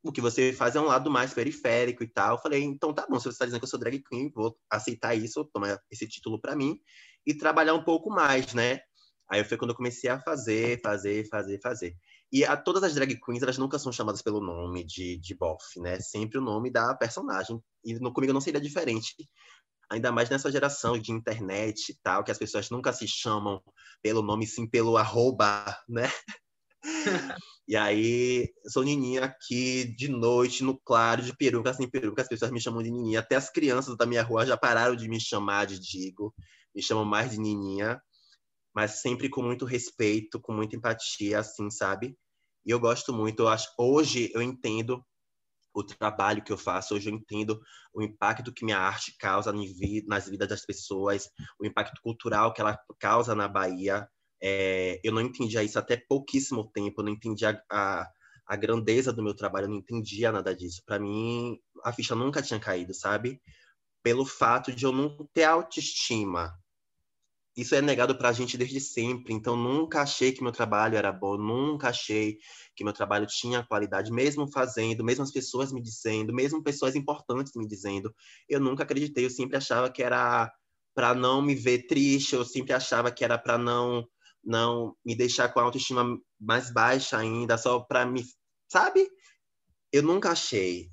O 0.04 0.12
que 0.12 0.20
você 0.20 0.52
faz 0.52 0.76
é 0.76 0.80
um 0.80 0.84
lado 0.84 1.10
mais 1.10 1.34
periférico 1.34 2.04
e 2.04 2.08
tal. 2.08 2.36
Eu 2.36 2.40
falei, 2.40 2.62
então 2.62 2.94
tá 2.94 3.04
bom, 3.10 3.18
se 3.18 3.24
você 3.24 3.30
está 3.30 3.44
dizendo 3.44 3.58
que 3.58 3.64
eu 3.64 3.70
sou 3.70 3.80
drag 3.80 4.00
queen, 4.04 4.30
vou 4.32 4.56
aceitar 4.70 5.16
isso, 5.16 5.44
tomar 5.46 5.80
esse 5.90 6.06
título 6.06 6.40
para 6.40 6.54
mim 6.54 6.78
e 7.26 7.34
trabalhar 7.34 7.74
um 7.74 7.82
pouco 7.82 8.08
mais, 8.08 8.54
né? 8.54 8.82
Aí 9.30 9.44
foi 9.44 9.58
quando 9.58 9.72
eu 9.72 9.76
comecei 9.76 10.08
a 10.08 10.18
fazer, 10.18 10.80
fazer, 10.82 11.28
fazer, 11.28 11.60
fazer. 11.60 11.96
E 12.32 12.44
a, 12.44 12.56
todas 12.56 12.82
as 12.82 12.94
drag 12.94 13.18
queens, 13.20 13.42
elas 13.42 13.58
nunca 13.58 13.78
são 13.78 13.92
chamadas 13.92 14.22
pelo 14.22 14.40
nome 14.40 14.84
de, 14.84 15.18
de 15.18 15.34
boff, 15.34 15.78
né? 15.80 16.00
Sempre 16.00 16.38
o 16.38 16.42
nome 16.42 16.70
da 16.70 16.94
personagem. 16.94 17.60
E 17.84 17.94
no, 17.94 18.12
comigo 18.12 18.32
não 18.32 18.40
seria 18.40 18.60
diferente. 18.60 19.14
Ainda 19.90 20.10
mais 20.10 20.30
nessa 20.30 20.50
geração 20.50 20.98
de 20.98 21.12
internet 21.12 21.92
e 21.92 21.98
tal, 22.02 22.24
que 22.24 22.30
as 22.30 22.38
pessoas 22.38 22.70
nunca 22.70 22.92
se 22.92 23.06
chamam 23.06 23.62
pelo 24.02 24.22
nome, 24.22 24.46
sim 24.46 24.66
pelo 24.66 24.96
arroba, 24.96 25.64
né? 25.88 26.10
e 27.68 27.76
aí, 27.76 28.48
sou 28.66 28.82
Nininha 28.82 29.24
aqui 29.24 29.94
de 29.96 30.08
noite, 30.08 30.62
no 30.62 30.78
claro, 30.78 31.22
de 31.22 31.34
peruca, 31.36 31.74
sem 31.74 31.88
peruca, 31.88 32.22
as 32.22 32.28
pessoas 32.28 32.50
me 32.50 32.60
chamam 32.60 32.82
de 32.82 32.90
Nininha. 32.90 33.20
Até 33.20 33.36
as 33.36 33.50
crianças 33.50 33.96
da 33.96 34.06
minha 34.06 34.22
rua 34.22 34.46
já 34.46 34.56
pararam 34.56 34.96
de 34.96 35.08
me 35.08 35.20
chamar 35.20 35.66
de 35.66 35.78
Digo 35.78 36.34
me 36.78 36.82
chamam 36.82 37.04
mais 37.04 37.32
de 37.32 37.40
Nininha, 37.40 38.00
mas 38.74 39.00
sempre 39.00 39.28
com 39.28 39.42
muito 39.42 39.64
respeito, 39.64 40.40
com 40.40 40.52
muita 40.52 40.76
empatia, 40.76 41.40
assim, 41.40 41.70
sabe? 41.70 42.16
E 42.64 42.70
eu 42.70 42.78
gosto 42.78 43.12
muito, 43.12 43.40
eu 43.40 43.48
acho, 43.48 43.68
hoje 43.78 44.30
eu 44.34 44.42
entendo 44.42 45.04
o 45.74 45.82
trabalho 45.84 46.42
que 46.42 46.52
eu 46.52 46.58
faço, 46.58 46.94
hoje 46.94 47.08
eu 47.10 47.14
entendo 47.14 47.60
o 47.94 48.02
impacto 48.02 48.52
que 48.52 48.64
minha 48.64 48.78
arte 48.78 49.16
causa 49.18 49.52
nas 50.06 50.28
vidas 50.28 50.48
das 50.48 50.64
pessoas, 50.64 51.28
o 51.60 51.66
impacto 51.66 52.00
cultural 52.02 52.52
que 52.52 52.60
ela 52.60 52.78
causa 52.98 53.34
na 53.34 53.48
Bahia. 53.48 54.08
É, 54.42 55.00
eu 55.02 55.12
não 55.12 55.20
entendia 55.20 55.62
isso 55.62 55.78
até 55.78 55.96
pouquíssimo 55.96 56.70
tempo, 56.72 57.00
eu 57.00 57.04
não 57.04 57.12
entendia 57.12 57.60
a, 57.70 58.08
a 58.46 58.56
grandeza 58.56 59.12
do 59.12 59.22
meu 59.22 59.34
trabalho, 59.34 59.64
eu 59.64 59.70
não 59.70 59.78
entendia 59.78 60.32
nada 60.32 60.54
disso. 60.54 60.82
Para 60.84 60.98
mim, 60.98 61.58
a 61.84 61.92
ficha 61.92 62.14
nunca 62.14 62.42
tinha 62.42 62.60
caído, 62.60 62.94
sabe? 62.94 63.40
Pelo 64.02 64.24
fato 64.24 64.72
de 64.72 64.84
eu 64.84 64.92
não 64.92 65.16
ter 65.32 65.44
autoestima 65.44 66.56
isso 67.58 67.74
é 67.74 67.82
negado 67.82 68.16
para 68.16 68.28
a 68.28 68.32
gente 68.32 68.56
desde 68.56 68.80
sempre. 68.80 69.34
Então, 69.34 69.56
nunca 69.56 70.02
achei 70.02 70.30
que 70.30 70.42
meu 70.42 70.52
trabalho 70.52 70.96
era 70.96 71.10
bom, 71.10 71.36
nunca 71.36 71.88
achei 71.88 72.38
que 72.76 72.84
meu 72.84 72.92
trabalho 72.92 73.26
tinha 73.26 73.64
qualidade, 73.64 74.12
mesmo 74.12 74.46
fazendo, 74.50 75.02
mesmo 75.02 75.24
as 75.24 75.32
pessoas 75.32 75.72
me 75.72 75.82
dizendo, 75.82 76.32
mesmo 76.32 76.62
pessoas 76.62 76.94
importantes 76.94 77.52
me 77.56 77.66
dizendo. 77.66 78.14
Eu 78.48 78.60
nunca 78.60 78.84
acreditei, 78.84 79.24
eu 79.24 79.30
sempre 79.30 79.56
achava 79.56 79.90
que 79.90 80.04
era 80.04 80.52
para 80.94 81.14
não 81.14 81.42
me 81.42 81.56
ver 81.56 81.88
triste, 81.88 82.36
eu 82.36 82.44
sempre 82.44 82.72
achava 82.72 83.10
que 83.10 83.24
era 83.24 83.36
para 83.36 83.58
não 83.58 84.06
não 84.44 84.96
me 85.04 85.16
deixar 85.16 85.48
com 85.48 85.58
a 85.58 85.64
autoestima 85.64 86.16
mais 86.40 86.70
baixa 86.72 87.18
ainda, 87.18 87.58
só 87.58 87.80
para 87.80 88.06
me, 88.06 88.24
sabe? 88.70 89.06
Eu 89.92 90.02
nunca 90.02 90.30
achei. 90.30 90.88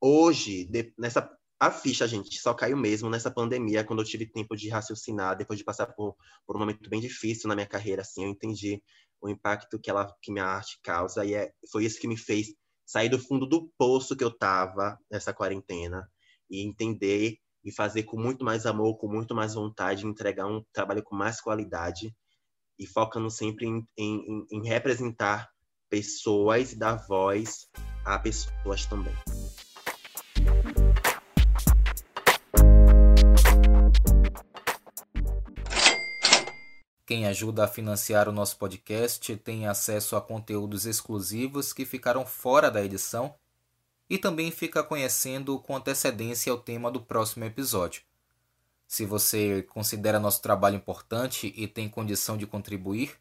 Hoje, 0.00 0.66
de, 0.66 0.92
nessa 0.98 1.28
a 1.62 1.70
ficha, 1.70 2.08
gente, 2.08 2.40
só 2.40 2.52
caiu 2.52 2.76
mesmo 2.76 3.08
nessa 3.08 3.30
pandemia, 3.30 3.84
quando 3.84 4.00
eu 4.02 4.04
tive 4.04 4.26
tempo 4.26 4.56
de 4.56 4.68
raciocinar, 4.68 5.36
depois 5.36 5.56
de 5.56 5.64
passar 5.64 5.86
por, 5.86 6.16
por 6.44 6.56
um 6.56 6.58
momento 6.58 6.90
bem 6.90 7.00
difícil 7.00 7.46
na 7.46 7.54
minha 7.54 7.68
carreira, 7.68 8.02
assim, 8.02 8.24
eu 8.24 8.30
entendi 8.30 8.82
o 9.20 9.28
impacto 9.28 9.78
que 9.78 9.88
ela, 9.88 10.12
que 10.20 10.32
minha 10.32 10.44
arte 10.44 10.80
causa, 10.82 11.24
e 11.24 11.34
é, 11.34 11.52
foi 11.70 11.84
isso 11.84 12.00
que 12.00 12.08
me 12.08 12.16
fez 12.16 12.48
sair 12.84 13.08
do 13.08 13.16
fundo 13.16 13.46
do 13.46 13.70
poço 13.78 14.16
que 14.16 14.24
eu 14.24 14.36
tava 14.36 14.98
nessa 15.08 15.32
quarentena, 15.32 16.04
e 16.50 16.66
entender 16.66 17.36
e 17.64 17.70
fazer 17.70 18.02
com 18.02 18.18
muito 18.18 18.44
mais 18.44 18.66
amor, 18.66 18.98
com 18.98 19.06
muito 19.06 19.32
mais 19.32 19.54
vontade, 19.54 20.04
entregar 20.04 20.48
um 20.48 20.64
trabalho 20.72 21.04
com 21.04 21.14
mais 21.14 21.40
qualidade, 21.40 22.12
e 22.76 22.88
focando 22.88 23.30
sempre 23.30 23.66
em, 23.66 23.86
em, 23.96 24.46
em 24.50 24.66
representar 24.66 25.48
pessoas 25.88 26.72
e 26.72 26.76
dar 26.76 26.96
voz 27.06 27.68
a 28.04 28.18
pessoas 28.18 28.84
também. 28.84 29.14
Quem 37.04 37.26
ajuda 37.26 37.64
a 37.64 37.68
financiar 37.68 38.28
o 38.28 38.32
nosso 38.32 38.56
podcast 38.56 39.36
tem 39.38 39.66
acesso 39.66 40.14
a 40.14 40.20
conteúdos 40.20 40.86
exclusivos 40.86 41.72
que 41.72 41.84
ficaram 41.84 42.24
fora 42.24 42.70
da 42.70 42.84
edição 42.84 43.34
e 44.08 44.18
também 44.18 44.50
fica 44.50 44.84
conhecendo 44.84 45.58
com 45.58 45.74
antecedência 45.74 46.54
o 46.54 46.58
tema 46.58 46.90
do 46.90 47.00
próximo 47.00 47.44
episódio. 47.44 48.02
Se 48.86 49.04
você 49.04 49.62
considera 49.62 50.20
nosso 50.20 50.40
trabalho 50.42 50.76
importante 50.76 51.52
e 51.56 51.66
tem 51.66 51.88
condição 51.88 52.36
de 52.36 52.46
contribuir, 52.46 53.18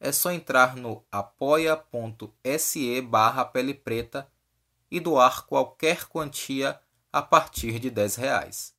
é 0.00 0.12
só 0.12 0.30
entrar 0.30 0.76
no 0.76 1.04
apoia.se 1.10 3.00
barra 3.02 3.44
pele 3.44 3.74
preta 3.74 4.30
e 4.90 5.00
doar 5.00 5.46
qualquer 5.46 6.06
quantia 6.06 6.78
a 7.12 7.22
partir 7.22 7.78
de 7.78 7.90
10 7.90 8.16
reais. 8.16 8.77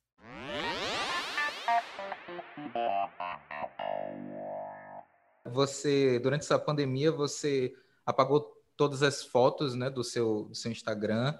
Você, 5.52 6.18
durante 6.18 6.42
essa 6.42 6.58
pandemia, 6.58 7.12
você 7.12 7.74
apagou 8.04 8.56
todas 8.76 9.02
as 9.02 9.22
fotos 9.22 9.74
né, 9.74 9.90
do, 9.90 10.02
seu, 10.02 10.44
do 10.44 10.54
seu 10.54 10.72
Instagram. 10.72 11.34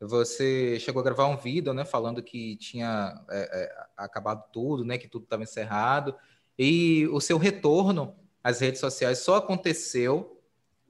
Você 0.00 0.78
chegou 0.80 1.00
a 1.00 1.04
gravar 1.04 1.26
um 1.26 1.36
vídeo, 1.36 1.72
né, 1.74 1.84
falando 1.84 2.22
que 2.22 2.56
tinha 2.56 3.20
é, 3.30 3.62
é, 3.62 3.86
acabado 3.96 4.44
tudo, 4.52 4.84
né, 4.84 4.98
que 4.98 5.08
tudo 5.08 5.24
estava 5.24 5.42
encerrado. 5.42 6.14
E 6.58 7.08
o 7.08 7.20
seu 7.20 7.38
retorno 7.38 8.14
às 8.42 8.60
redes 8.60 8.80
sociais 8.80 9.18
só 9.18 9.36
aconteceu 9.36 10.40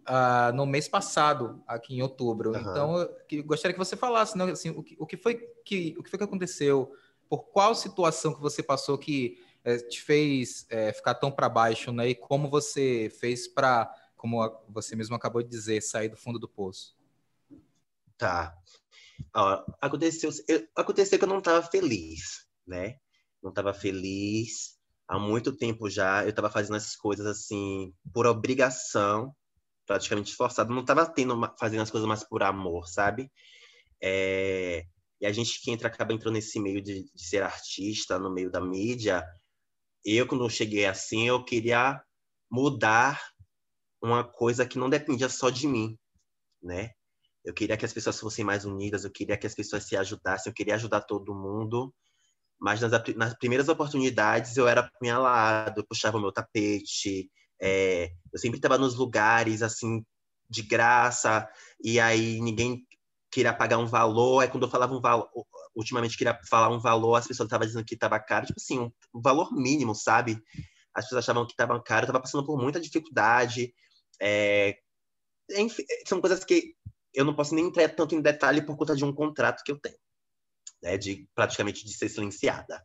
uh, 0.08 0.54
no 0.54 0.66
mês 0.66 0.88
passado, 0.88 1.62
aqui 1.66 1.94
em 1.94 2.02
outubro. 2.02 2.52
Uhum. 2.52 2.60
Então, 2.60 3.08
eu 3.30 3.44
gostaria 3.44 3.72
que 3.72 3.78
você 3.78 3.96
falasse, 3.96 4.36
né, 4.36 4.44
assim, 4.50 4.70
o, 4.70 4.82
que, 4.82 4.96
o, 4.98 5.06
que 5.06 5.16
foi 5.16 5.34
que, 5.64 5.94
o 5.98 6.02
que 6.02 6.10
foi 6.10 6.18
que 6.18 6.24
aconteceu? 6.24 6.92
Por 7.28 7.44
qual 7.44 7.74
situação 7.74 8.34
que 8.34 8.40
você 8.40 8.62
passou 8.62 8.98
que 8.98 9.42
é, 9.64 9.78
te 9.78 10.00
fez 10.02 10.66
é, 10.68 10.92
ficar 10.92 11.14
tão 11.14 11.32
para 11.32 11.48
baixo, 11.48 11.90
né? 11.90 12.08
E 12.10 12.14
como 12.14 12.48
você 12.48 13.10
fez 13.18 13.48
para, 13.48 13.92
como 14.14 14.38
você 14.68 14.94
mesmo 14.94 15.16
acabou 15.16 15.42
de 15.42 15.48
dizer, 15.48 15.80
sair 15.80 16.08
do 16.08 16.16
fundo 16.16 16.38
do 16.38 16.48
poço? 16.48 16.94
Tá. 18.16 18.56
Ó, 19.34 19.64
aconteceu, 19.80 20.30
eu, 20.46 20.68
aconteceu 20.76 21.18
que 21.18 21.24
eu 21.24 21.28
não 21.28 21.38
estava 21.38 21.62
feliz, 21.66 22.46
né? 22.66 22.98
Não 23.42 23.50
estava 23.50 23.72
feliz 23.72 24.78
há 25.08 25.18
muito 25.18 25.56
tempo 25.56 25.88
já. 25.88 26.22
Eu 26.22 26.30
estava 26.30 26.50
fazendo 26.50 26.76
as 26.76 26.94
coisas 26.94 27.26
assim 27.26 27.92
por 28.12 28.26
obrigação, 28.26 29.34
praticamente 29.86 30.34
forçado. 30.34 30.72
Não 30.72 30.82
estava 30.82 31.06
tendo 31.06 31.38
fazendo 31.58 31.82
as 31.82 31.90
coisas 31.90 32.08
mais 32.08 32.22
por 32.24 32.42
amor, 32.42 32.88
sabe? 32.88 33.30
É, 34.02 34.84
e 35.20 35.26
a 35.26 35.32
gente 35.32 35.60
que 35.60 35.70
entra 35.70 35.88
acaba 35.88 36.12
entrando 36.12 36.34
nesse 36.34 36.60
meio 36.60 36.82
de, 36.82 37.04
de 37.04 37.22
ser 37.22 37.42
artista, 37.42 38.18
no 38.18 38.32
meio 38.32 38.50
da 38.50 38.60
mídia. 38.60 39.24
Eu 40.04 40.26
quando 40.26 40.48
cheguei 40.50 40.86
assim, 40.86 41.26
eu 41.26 41.44
queria 41.44 42.02
mudar 42.50 43.20
uma 44.02 44.22
coisa 44.22 44.66
que 44.66 44.78
não 44.78 44.90
dependia 44.90 45.28
só 45.28 45.48
de 45.48 45.66
mim, 45.66 45.98
né? 46.62 46.90
Eu 47.44 47.54
queria 47.54 47.76
que 47.76 47.84
as 47.84 47.92
pessoas 47.92 48.18
fossem 48.18 48.44
mais 48.44 48.64
unidas, 48.64 49.04
eu 49.04 49.10
queria 49.10 49.36
que 49.36 49.46
as 49.46 49.54
pessoas 49.54 49.84
se 49.84 49.96
ajudassem, 49.96 50.50
eu 50.50 50.54
queria 50.54 50.74
ajudar 50.74 51.02
todo 51.02 51.34
mundo. 51.34 51.94
Mas 52.58 52.80
nas, 52.80 52.92
nas 53.16 53.34
primeiras 53.34 53.68
oportunidades 53.68 54.56
eu 54.56 54.68
era 54.68 54.82
apunhalado, 54.82 55.80
eu 55.80 55.86
puxava 55.86 56.16
o 56.16 56.20
meu 56.20 56.32
tapete, 56.32 57.30
é, 57.60 58.12
eu 58.32 58.38
sempre 58.38 58.58
estava 58.58 58.78
nos 58.78 58.94
lugares 58.94 59.62
assim 59.62 60.04
de 60.48 60.62
graça 60.62 61.48
e 61.82 61.98
aí 61.98 62.40
ninguém 62.40 62.86
queria 63.30 63.52
pagar 63.52 63.78
um 63.78 63.86
valor. 63.86 64.40
Aí 64.40 64.48
quando 64.48 64.64
eu 64.64 64.70
falava 64.70 64.94
um 64.94 65.00
valor, 65.00 65.30
ultimamente 65.74 66.16
queria 66.16 66.38
falar 66.48 66.68
um 66.68 66.80
valor, 66.80 67.16
as 67.16 67.26
pessoas 67.26 67.46
estavam 67.46 67.66
dizendo 67.66 67.84
que 67.84 67.94
estava 67.94 68.18
caro, 68.20 68.46
tipo 68.46 68.60
assim, 68.60 68.78
um, 68.78 69.20
valor 69.20 69.52
mínimo, 69.52 69.94
sabe? 69.94 70.40
As 70.94 71.04
pessoas 71.04 71.24
achavam 71.24 71.46
que 71.46 71.52
estava 71.52 71.80
caro, 71.82 72.04
estava 72.04 72.20
passando 72.20 72.46
por 72.46 72.60
muita 72.60 72.80
dificuldade. 72.80 73.74
É, 74.20 74.76
enfim, 75.50 75.84
são 76.06 76.20
coisas 76.20 76.44
que 76.44 76.74
eu 77.12 77.24
não 77.24 77.34
posso 77.34 77.54
nem 77.54 77.66
entrar 77.66 77.88
tanto 77.88 78.14
em 78.14 78.20
detalhe 78.20 78.62
por 78.62 78.76
conta 78.76 78.94
de 78.94 79.04
um 79.04 79.12
contrato 79.12 79.62
que 79.64 79.72
eu 79.72 79.78
tenho, 79.78 79.96
né, 80.82 80.96
de 80.96 81.28
praticamente 81.34 81.84
de 81.84 81.92
ser 81.92 82.08
silenciada. 82.08 82.82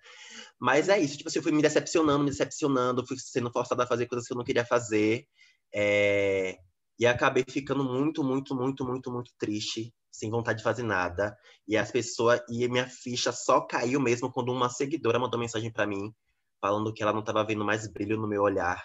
Mas 0.59 0.89
é 0.89 0.99
isso, 0.99 1.17
tipo 1.17 1.29
assim, 1.29 1.39
eu 1.39 1.43
fui 1.43 1.51
me 1.51 1.61
decepcionando, 1.61 2.23
me 2.23 2.29
decepcionando, 2.29 3.05
fui 3.07 3.17
sendo 3.17 3.51
forçada 3.51 3.83
a 3.83 3.87
fazer 3.87 4.07
coisas 4.07 4.27
que 4.27 4.33
eu 4.33 4.37
não 4.37 4.43
queria 4.43 4.65
fazer, 4.65 5.25
é... 5.73 6.57
e 6.99 7.05
acabei 7.07 7.43
ficando 7.47 7.83
muito, 7.83 8.23
muito, 8.23 8.55
muito, 8.55 8.85
muito, 8.85 9.11
muito 9.11 9.31
triste, 9.39 9.93
sem 10.11 10.29
vontade 10.29 10.59
de 10.59 10.63
fazer 10.63 10.83
nada. 10.83 11.37
E 11.67 11.77
as 11.77 11.91
pessoas, 11.91 12.41
e 12.49 12.67
minha 12.67 12.87
ficha 12.87 13.31
só 13.31 13.61
caiu 13.61 13.99
mesmo 13.99 14.31
quando 14.31 14.51
uma 14.51 14.69
seguidora 14.69 15.19
mandou 15.19 15.39
mensagem 15.39 15.71
para 15.71 15.87
mim, 15.87 16.13
falando 16.59 16.93
que 16.93 17.01
ela 17.01 17.13
não 17.13 17.21
estava 17.21 17.43
vendo 17.45 17.63
mais 17.63 17.87
brilho 17.87 18.17
no 18.17 18.27
meu 18.27 18.41
olhar, 18.41 18.83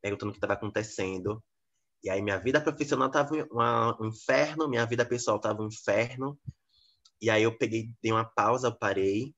perguntando 0.00 0.30
o 0.30 0.32
que 0.32 0.38
estava 0.38 0.54
acontecendo. 0.54 1.42
E 2.02 2.10
aí 2.10 2.20
minha 2.20 2.38
vida 2.38 2.60
profissional 2.60 3.10
tava 3.10 3.34
um 4.00 4.06
inferno, 4.06 4.68
minha 4.68 4.84
vida 4.86 5.04
pessoal 5.04 5.38
tava 5.38 5.62
um 5.62 5.68
inferno. 5.68 6.38
E 7.20 7.30
aí 7.30 7.44
eu 7.44 7.56
peguei, 7.56 7.94
dei 8.02 8.12
uma 8.12 8.24
pausa, 8.24 8.70
parei. 8.70 9.34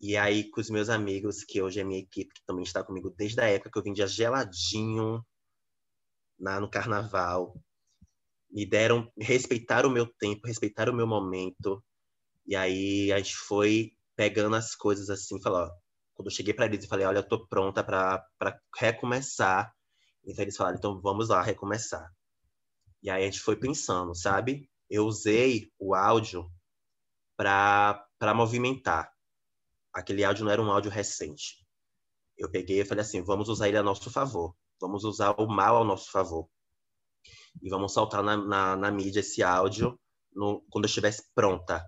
E 0.00 0.16
aí 0.16 0.50
com 0.50 0.60
os 0.60 0.68
meus 0.68 0.88
amigos, 0.88 1.44
que 1.44 1.62
hoje 1.62 1.80
é 1.80 1.84
minha 1.84 2.00
equipe, 2.00 2.34
que 2.34 2.44
também 2.44 2.64
está 2.64 2.82
comigo 2.82 3.14
desde 3.16 3.40
a 3.40 3.48
época 3.48 3.70
que 3.70 3.78
eu 3.78 3.82
vendia 3.82 4.06
geladinho 4.06 5.24
na, 6.38 6.60
no 6.60 6.68
carnaval, 6.68 7.56
me 8.50 8.66
deram, 8.66 9.10
respeitaram 9.18 9.88
o 9.88 9.92
meu 9.92 10.06
tempo, 10.18 10.46
respeitaram 10.46 10.92
o 10.92 10.96
meu 10.96 11.06
momento. 11.06 11.82
E 12.46 12.54
aí 12.54 13.12
a 13.12 13.18
gente 13.18 13.34
foi 13.34 13.92
pegando 14.14 14.56
as 14.56 14.74
coisas 14.74 15.10
assim, 15.10 15.40
falou, 15.42 15.70
quando 16.14 16.28
eu 16.28 16.34
cheguei 16.34 16.54
para 16.54 16.66
eles 16.66 16.84
e 16.84 16.88
falei, 16.88 17.06
olha, 17.06 17.18
eu 17.18 17.28
tô 17.28 17.46
pronta 17.46 17.84
para 17.84 18.24
recomeçar 18.78 19.76
então 20.26 20.42
eles 20.42 20.56
falaram, 20.56 20.76
então 20.76 21.00
vamos 21.00 21.28
lá 21.28 21.40
recomeçar. 21.40 22.12
E 23.02 23.08
aí 23.08 23.22
a 23.22 23.26
gente 23.26 23.40
foi 23.40 23.56
pensando, 23.56 24.14
sabe? 24.14 24.68
Eu 24.90 25.06
usei 25.06 25.70
o 25.78 25.94
áudio 25.94 26.50
para 27.36 28.34
movimentar. 28.34 29.12
Aquele 29.92 30.24
áudio 30.24 30.44
não 30.44 30.50
era 30.50 30.60
um 30.60 30.70
áudio 30.70 30.90
recente. 30.90 31.64
Eu 32.36 32.50
peguei 32.50 32.80
e 32.80 32.84
falei 32.84 33.02
assim, 33.02 33.22
vamos 33.22 33.48
usar 33.48 33.68
ele 33.68 33.78
a 33.78 33.82
nosso 33.82 34.10
favor. 34.10 34.54
Vamos 34.80 35.04
usar 35.04 35.30
o 35.40 35.46
mal 35.46 35.76
ao 35.76 35.84
nosso 35.84 36.10
favor. 36.10 36.48
E 37.62 37.68
vamos 37.70 37.92
soltar 37.92 38.22
na, 38.22 38.36
na, 38.36 38.76
na 38.76 38.90
mídia 38.90 39.20
esse 39.20 39.42
áudio 39.42 39.98
no, 40.34 40.62
quando 40.70 40.84
eu 40.84 40.88
estivesse 40.88 41.24
pronta. 41.34 41.84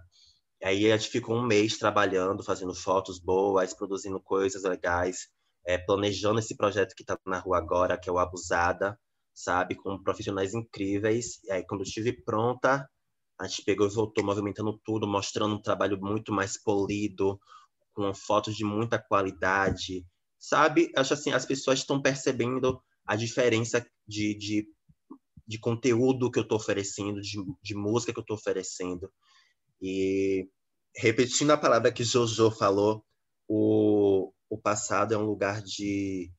Aí 0.62 0.90
a 0.90 0.96
gente 0.96 1.10
ficou 1.10 1.36
um 1.36 1.46
mês 1.46 1.78
trabalhando, 1.78 2.42
fazendo 2.42 2.74
fotos 2.74 3.18
boas, 3.18 3.74
produzindo 3.74 4.20
coisas 4.20 4.64
legais 4.64 5.28
é, 5.68 5.76
planejando 5.76 6.38
esse 6.38 6.56
projeto 6.56 6.94
que 6.94 7.02
está 7.02 7.18
na 7.26 7.38
rua 7.38 7.58
agora, 7.58 7.98
que 7.98 8.08
é 8.08 8.12
o 8.12 8.18
Abusada, 8.18 8.98
sabe? 9.34 9.74
Com 9.74 10.02
profissionais 10.02 10.54
incríveis. 10.54 11.44
E 11.44 11.52
aí, 11.52 11.62
quando 11.66 11.82
eu 11.82 11.84
estive 11.84 12.10
pronta, 12.24 12.88
a 13.38 13.46
gente 13.46 13.64
pegou 13.64 13.86
e 13.86 13.90
voltou 13.90 14.24
movimentando 14.24 14.80
tudo, 14.82 15.06
mostrando 15.06 15.56
um 15.56 15.62
trabalho 15.62 16.00
muito 16.00 16.32
mais 16.32 16.60
polido, 16.60 17.38
com 17.92 18.14
fotos 18.14 18.56
de 18.56 18.64
muita 18.64 18.98
qualidade, 18.98 20.06
sabe? 20.38 20.90
Acho 20.96 21.12
assim, 21.12 21.32
as 21.32 21.44
pessoas 21.44 21.80
estão 21.80 22.00
percebendo 22.00 22.80
a 23.04 23.14
diferença 23.14 23.86
de, 24.06 24.34
de, 24.38 24.66
de 25.48 25.58
conteúdo 25.58 26.30
que 26.30 26.38
eu 26.38 26.42
estou 26.42 26.58
oferecendo, 26.58 27.22
de, 27.22 27.38
de 27.62 27.74
música 27.74 28.12
que 28.12 28.18
eu 28.18 28.22
estou 28.22 28.36
oferecendo. 28.36 29.10
E 29.80 30.46
repetindo 30.94 31.50
a 31.52 31.56
palavra 31.56 31.90
que 31.90 32.04
Jojo 32.04 32.50
falou, 32.50 33.02
o, 33.48 34.30
o 34.50 34.58
passado 34.58 35.14
é 35.14 35.16
um 35.16 35.24
lugar 35.24 35.62
de. 35.62 36.30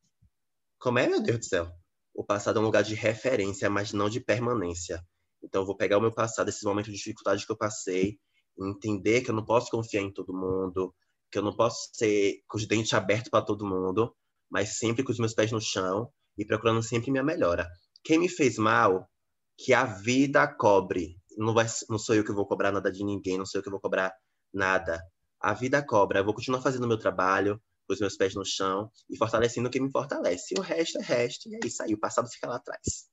Como 0.79 0.99
é, 0.99 1.07
meu 1.07 1.21
Deus 1.21 1.39
do 1.39 1.45
céu? 1.45 1.71
O 2.13 2.23
passado 2.23 2.59
é 2.59 2.61
um 2.61 2.65
lugar 2.65 2.83
de 2.83 2.93
referência, 2.93 3.69
mas 3.69 3.93
não 3.93 4.09
de 4.09 4.19
permanência. 4.19 5.03
Então, 5.43 5.61
eu 5.61 5.65
vou 5.65 5.75
pegar 5.75 5.97
o 5.97 6.01
meu 6.01 6.13
passado, 6.13 6.49
esses 6.49 6.63
momentos 6.63 6.91
de 6.91 6.97
dificuldade 6.97 7.45
que 7.45 7.51
eu 7.51 7.57
passei, 7.57 8.19
entender 8.59 9.21
que 9.21 9.31
eu 9.31 9.35
não 9.35 9.45
posso 9.45 9.71
confiar 9.71 10.03
em 10.03 10.11
todo 10.11 10.33
mundo, 10.33 10.93
que 11.31 11.37
eu 11.37 11.41
não 11.41 11.55
posso 11.55 11.89
ser 11.93 12.41
com 12.47 12.57
os 12.57 12.67
dentes 12.67 12.93
abertos 12.93 13.29
para 13.29 13.43
todo 13.43 13.65
mundo, 13.65 14.13
mas 14.49 14.77
sempre 14.77 15.03
com 15.03 15.11
os 15.11 15.19
meus 15.19 15.33
pés 15.33 15.51
no 15.51 15.61
chão 15.61 16.11
e 16.37 16.45
procurando 16.45 16.83
sempre 16.83 17.11
minha 17.11 17.23
melhora. 17.23 17.69
Quem 18.03 18.19
me 18.19 18.29
fez 18.29 18.57
mal, 18.57 19.09
que 19.57 19.73
a 19.73 19.85
vida 19.85 20.47
cobre. 20.47 21.17
Não, 21.37 21.53
vai, 21.53 21.65
não 21.89 21.97
sou 21.97 22.15
eu 22.15 22.23
que 22.23 22.31
vou 22.31 22.45
cobrar 22.45 22.71
nada 22.71 22.91
de 22.91 23.03
ninguém, 23.03 23.37
não 23.37 23.45
sou 23.45 23.59
eu 23.59 23.63
que 23.63 23.69
vou 23.69 23.79
cobrar 23.79 24.13
nada. 24.53 25.01
A 25.39 25.53
vida 25.53 25.83
cobra. 25.85 26.19
Eu 26.19 26.25
vou 26.25 26.33
continuar 26.33 26.61
fazendo 26.61 26.83
o 26.83 26.87
meu 26.87 26.97
trabalho, 26.97 27.61
com 27.89 27.93
os 27.93 27.99
meus 27.99 28.15
pés 28.15 28.35
no 28.35 28.45
chão 28.45 28.91
e 29.09 29.17
fortalecendo 29.17 29.67
o 29.67 29.71
que 29.71 29.79
me 29.79 29.91
fortalece. 29.91 30.53
E 30.55 30.59
o 30.59 30.61
resto 30.61 30.99
é 30.99 31.01
resto, 31.01 31.49
e 31.49 31.55
é 31.55 31.59
isso 31.65 31.81
aí, 31.81 31.93
o 31.93 31.99
passado 31.99 32.29
fica 32.29 32.47
lá 32.47 32.57
atrás. 32.57 33.09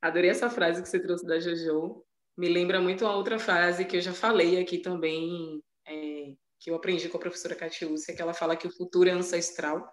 Adorei 0.00 0.30
essa 0.30 0.48
frase 0.48 0.82
que 0.82 0.88
você 0.88 0.98
trouxe 0.98 1.26
da 1.26 1.38
Jojo. 1.38 2.02
Me 2.36 2.48
lembra 2.48 2.80
muito 2.80 3.04
uma 3.04 3.14
outra 3.14 3.38
frase 3.38 3.84
que 3.84 3.96
eu 3.96 4.00
já 4.00 4.12
falei 4.12 4.60
aqui 4.60 4.78
também, 4.78 5.62
é, 5.86 6.32
que 6.58 6.70
eu 6.70 6.74
aprendi 6.74 7.08
com 7.08 7.16
a 7.18 7.20
professora 7.20 7.54
Catiúcia, 7.54 8.14
que 8.14 8.22
ela 8.22 8.32
fala 8.32 8.56
que 8.56 8.66
o 8.66 8.74
futuro 8.74 9.08
é 9.08 9.12
ancestral, 9.12 9.86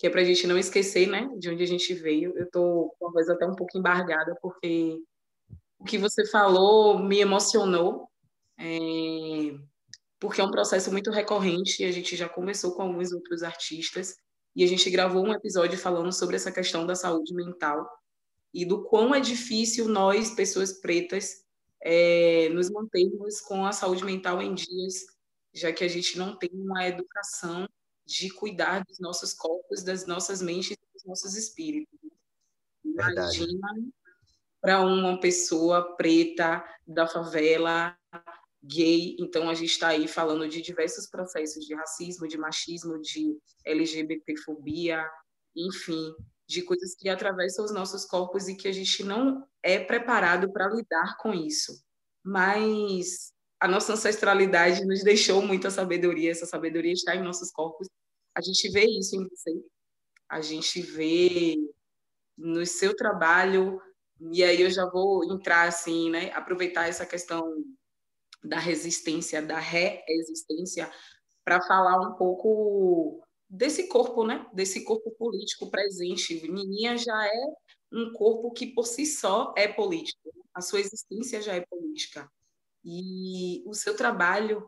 que 0.00 0.06
é 0.06 0.10
para 0.10 0.22
a 0.22 0.24
gente 0.24 0.46
não 0.46 0.56
esquecer, 0.56 1.06
né, 1.06 1.30
de 1.36 1.50
onde 1.50 1.62
a 1.62 1.66
gente 1.66 1.92
veio. 1.92 2.32
Eu 2.34 2.44
estou 2.44 2.96
com 2.98 3.08
a 3.08 3.12
voz 3.12 3.28
até 3.28 3.44
um 3.44 3.54
pouco 3.54 3.76
embargada, 3.76 4.34
porque 4.40 4.98
o 5.78 5.84
que 5.84 5.98
você 5.98 6.26
falou 6.26 6.98
me 6.98 7.20
emocionou. 7.20 8.08
É, 8.58 9.58
porque 10.18 10.40
é 10.40 10.44
um 10.44 10.50
processo 10.50 10.90
muito 10.90 11.10
recorrente 11.10 11.84
a 11.84 11.92
gente 11.92 12.16
já 12.16 12.28
conversou 12.28 12.74
com 12.74 12.82
alguns 12.82 13.12
outros 13.12 13.42
artistas 13.42 14.14
e 14.56 14.64
a 14.64 14.66
gente 14.66 14.90
gravou 14.90 15.22
um 15.22 15.34
episódio 15.34 15.78
falando 15.78 16.12
sobre 16.12 16.36
essa 16.36 16.50
questão 16.50 16.86
da 16.86 16.94
saúde 16.94 17.34
mental 17.34 17.86
e 18.54 18.64
do 18.64 18.82
quão 18.84 19.14
é 19.14 19.20
difícil 19.20 19.86
nós, 19.86 20.30
pessoas 20.30 20.80
pretas, 20.80 21.44
é, 21.82 22.48
nos 22.50 22.70
mantermos 22.70 23.42
com 23.42 23.66
a 23.66 23.72
saúde 23.72 24.04
mental 24.04 24.40
em 24.40 24.54
dias, 24.54 25.04
já 25.54 25.70
que 25.74 25.84
a 25.84 25.88
gente 25.88 26.16
não 26.16 26.38
tem 26.38 26.50
uma 26.54 26.86
educação 26.86 27.68
de 28.10 28.28
cuidar 28.30 28.84
dos 28.84 28.98
nossos 28.98 29.32
corpos, 29.32 29.84
das 29.84 30.04
nossas 30.04 30.42
mentes, 30.42 30.76
dos 30.92 31.04
nossos 31.04 31.36
espíritos. 31.36 31.96
Imagina 32.84 33.68
para 34.60 34.80
uma 34.80 35.20
pessoa 35.20 35.96
preta 35.96 36.64
da 36.86 37.06
favela 37.06 37.96
gay, 38.62 39.16
então 39.18 39.48
a 39.48 39.54
gente 39.54 39.70
está 39.70 39.88
aí 39.88 40.08
falando 40.08 40.46
de 40.48 40.60
diversos 40.60 41.06
processos 41.08 41.64
de 41.64 41.74
racismo, 41.74 42.26
de 42.26 42.36
machismo, 42.36 43.00
de 43.00 43.38
LGBTfobia, 43.64 45.08
enfim, 45.56 46.12
de 46.48 46.62
coisas 46.62 46.96
que 46.96 47.08
atravessam 47.08 47.64
os 47.64 47.72
nossos 47.72 48.04
corpos 48.04 48.48
e 48.48 48.56
que 48.56 48.66
a 48.66 48.72
gente 48.72 49.04
não 49.04 49.46
é 49.62 49.78
preparado 49.78 50.52
para 50.52 50.68
lidar 50.68 51.16
com 51.18 51.32
isso. 51.32 51.80
Mas 52.22 53.32
a 53.60 53.68
nossa 53.68 53.92
ancestralidade 53.92 54.84
nos 54.84 55.02
deixou 55.02 55.40
muita 55.42 55.70
sabedoria, 55.70 56.30
essa 56.30 56.44
sabedoria 56.44 56.92
está 56.92 57.14
em 57.14 57.22
nossos 57.22 57.50
corpos. 57.50 57.86
A 58.40 58.42
gente 58.42 58.70
vê 58.70 58.86
isso 58.86 59.14
em 59.14 59.28
você. 59.28 59.62
A 60.26 60.40
gente 60.40 60.80
vê 60.80 61.56
no 62.34 62.64
seu 62.64 62.96
trabalho, 62.96 63.78
e 64.18 64.42
aí 64.42 64.62
eu 64.62 64.70
já 64.70 64.88
vou 64.88 65.30
entrar 65.30 65.68
assim, 65.68 66.08
né, 66.08 66.32
aproveitar 66.32 66.88
essa 66.88 67.04
questão 67.04 67.42
da 68.42 68.58
resistência, 68.58 69.42
da 69.42 69.58
reexistência, 69.58 70.90
para 71.44 71.60
falar 71.60 72.00
um 72.00 72.14
pouco 72.14 73.22
desse 73.46 73.88
corpo, 73.88 74.24
né, 74.24 74.46
desse 74.54 74.84
corpo 74.84 75.10
político 75.18 75.70
presente. 75.70 76.40
Nininha 76.50 76.96
já 76.96 77.26
é 77.26 77.46
um 77.92 78.10
corpo 78.14 78.52
que 78.52 78.68
por 78.68 78.86
si 78.86 79.04
só 79.04 79.52
é 79.54 79.68
político, 79.68 80.32
a 80.54 80.62
sua 80.62 80.80
existência 80.80 81.42
já 81.42 81.56
é 81.56 81.60
política. 81.60 82.26
E 82.82 83.62
o 83.66 83.74
seu 83.74 83.94
trabalho 83.94 84.66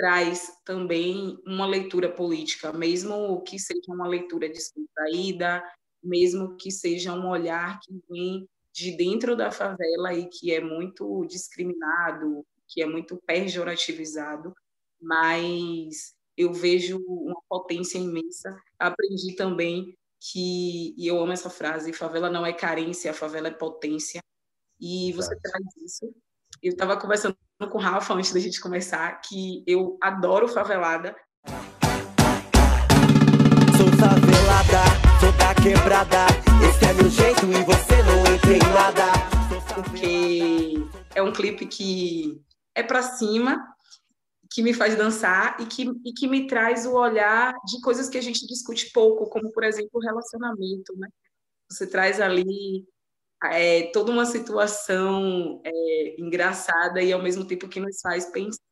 traz 0.00 0.50
também 0.64 1.38
uma 1.46 1.66
leitura 1.66 2.10
política, 2.10 2.72
mesmo 2.72 3.42
que 3.42 3.58
seja 3.58 3.92
uma 3.92 4.08
leitura 4.08 4.48
descontraída, 4.48 5.62
mesmo 6.02 6.56
que 6.56 6.70
seja 6.70 7.12
um 7.12 7.28
olhar 7.28 7.78
que 7.80 7.92
vem 8.08 8.48
de 8.72 8.96
dentro 8.96 9.36
da 9.36 9.50
favela 9.50 10.14
e 10.14 10.26
que 10.26 10.54
é 10.54 10.58
muito 10.58 11.26
discriminado, 11.26 12.46
que 12.66 12.80
é 12.80 12.86
muito 12.86 13.20
pejorativizado, 13.26 14.54
mas 14.98 16.14
eu 16.34 16.50
vejo 16.50 16.96
uma 17.06 17.42
potência 17.46 17.98
imensa. 17.98 18.58
Aprendi 18.78 19.36
também 19.36 19.94
que, 20.18 20.94
e 20.96 21.06
eu 21.06 21.20
amo 21.20 21.32
essa 21.32 21.50
frase, 21.50 21.92
favela 21.92 22.30
não 22.30 22.46
é 22.46 22.54
carência, 22.54 23.10
a 23.10 23.14
favela 23.14 23.48
é 23.48 23.52
potência. 23.52 24.22
E 24.80 25.12
você 25.12 25.34
Exato. 25.34 25.42
traz 25.42 25.76
isso. 25.76 26.14
Eu 26.62 26.72
estava 26.72 26.98
conversando 26.98 27.36
com 27.66 27.78
o 27.78 27.80
Rafa 27.80 28.14
antes 28.14 28.32
da 28.32 28.40
gente 28.40 28.60
começar, 28.60 29.20
que 29.20 29.62
eu 29.66 29.98
adoro 30.00 30.48
favelada. 30.48 31.14
Sou 33.76 33.86
favelada, 33.98 34.82
sou 35.20 35.32
da 35.32 35.54
quebrada, 35.54 36.26
esse 36.68 36.84
é 36.84 36.94
meu 36.94 37.10
jeito 37.10 37.44
e 37.46 37.64
você 37.64 38.02
não 38.02 38.20
em 38.54 38.58
nada. 38.72 39.12
Porque 39.74 40.74
é 41.14 41.22
um 41.22 41.32
clipe 41.32 41.66
que 41.66 42.40
é 42.74 42.82
para 42.82 43.02
cima, 43.02 43.62
que 44.50 44.62
me 44.62 44.72
faz 44.72 44.96
dançar 44.96 45.60
e 45.60 45.66
que, 45.66 45.82
e 46.04 46.12
que 46.12 46.26
me 46.26 46.46
traz 46.46 46.86
o 46.86 46.94
olhar 46.94 47.52
de 47.66 47.80
coisas 47.82 48.08
que 48.08 48.18
a 48.18 48.22
gente 48.22 48.46
discute 48.46 48.90
pouco, 48.92 49.28
como, 49.28 49.50
por 49.52 49.64
exemplo, 49.64 49.90
o 49.94 50.00
relacionamento, 50.00 50.96
né? 50.96 51.08
Você 51.70 51.86
traz 51.86 52.20
ali 52.20 52.84
é, 53.44 53.90
toda 53.92 54.12
uma 54.12 54.26
situação 54.26 55.60
é, 55.64 56.20
engraçada 56.20 57.02
e, 57.02 57.12
ao 57.12 57.22
mesmo 57.22 57.44
tempo, 57.46 57.68
que 57.68 57.80
nos 57.80 58.00
faz 58.00 58.30
pensar. 58.30 58.62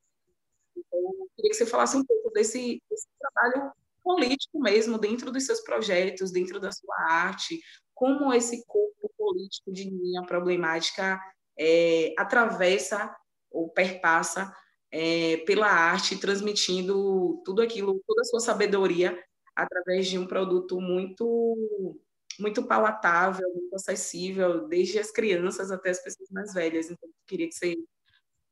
Então, 0.77 1.01
eu 1.01 1.29
queria 1.37 1.51
que 1.51 1.57
você 1.57 1.67
falasse 1.67 1.97
um 1.97 2.05
pouco 2.05 2.31
desse, 2.31 2.83
desse 2.91 3.07
trabalho 3.19 3.73
político 4.03 4.61
mesmo, 4.61 4.99
dentro 4.99 5.31
dos 5.31 5.45
seus 5.45 5.61
projetos, 5.61 6.31
dentro 6.31 6.61
da 6.61 6.73
sua 6.73 6.97
arte, 7.09 7.61
como 7.95 8.33
esse 8.33 8.65
corpo 8.67 9.11
político 9.17 9.73
de 9.73 9.85
linha 9.91 10.25
problemática 10.25 11.21
é, 11.59 12.15
atravessa 12.17 13.15
ou 13.51 13.69
perpassa 13.71 14.55
é, 14.91 15.39
pela 15.39 15.67
arte, 15.67 16.17
transmitindo 16.17 17.43
tudo 17.45 17.61
aquilo, 17.61 18.01
toda 18.07 18.23
a 18.23 18.25
sua 18.25 18.41
sabedoria 18.41 19.19
através 19.55 20.07
de 20.07 20.19
um 20.19 20.27
produto 20.27 20.81
muito 20.81 22.01
muito 22.39 22.63
palatável, 22.63 23.47
muito 23.55 23.75
acessível, 23.75 24.69
desde 24.69 24.99
as 24.99 25.11
crianças 25.11 25.71
até 25.71 25.91
as 25.91 26.03
pessoas 26.03 26.31
mais 26.31 26.53
velhas. 26.53 26.91
Então, 26.91 27.09
eu 27.09 27.15
queria 27.27 27.49
que 27.49 27.55
você 27.55 27.77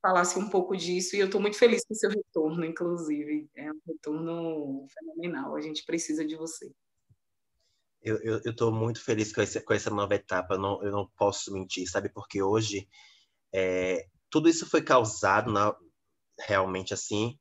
falasse 0.03 0.39
um 0.39 0.49
pouco 0.49 0.77
disso 0.77 1.17
e 1.17 1.21
eu 1.21 1.27
estou 1.27 1.41
muito 1.41 1.59
feliz 1.59 1.85
com 1.85 1.95
o 1.95 1.97
seu 1.97 2.11
retorno, 2.11 2.65
inclusive. 2.65 3.49
É 3.55 3.71
um 3.73 3.81
retorno 3.87 4.87
fenomenal. 4.89 5.55
A 5.55 5.61
gente 5.61 5.85
precisa 5.85 6.25
de 6.25 6.37
você. 6.37 6.73
Eu 8.03 8.39
estou 8.39 8.71
muito 8.71 9.03
feliz 9.03 9.33
com, 9.33 9.43
esse, 9.43 9.61
com 9.61 9.75
essa 9.75 9.91
nova 9.91 10.15
etapa. 10.15 10.55
Eu 10.55 10.61
não, 10.61 10.85
eu 10.85 10.93
não 10.93 11.11
posso 11.17 11.53
mentir, 11.53 11.91
sabe? 11.91 12.09
Porque 12.09 12.41
hoje 12.41 12.89
é, 13.53 14.07
tudo 14.31 14.49
isso 14.49 14.69
foi 14.69 14.81
causado 14.81 15.51
na, 15.51 15.75
realmente 16.39 16.95
assim. 16.95 17.39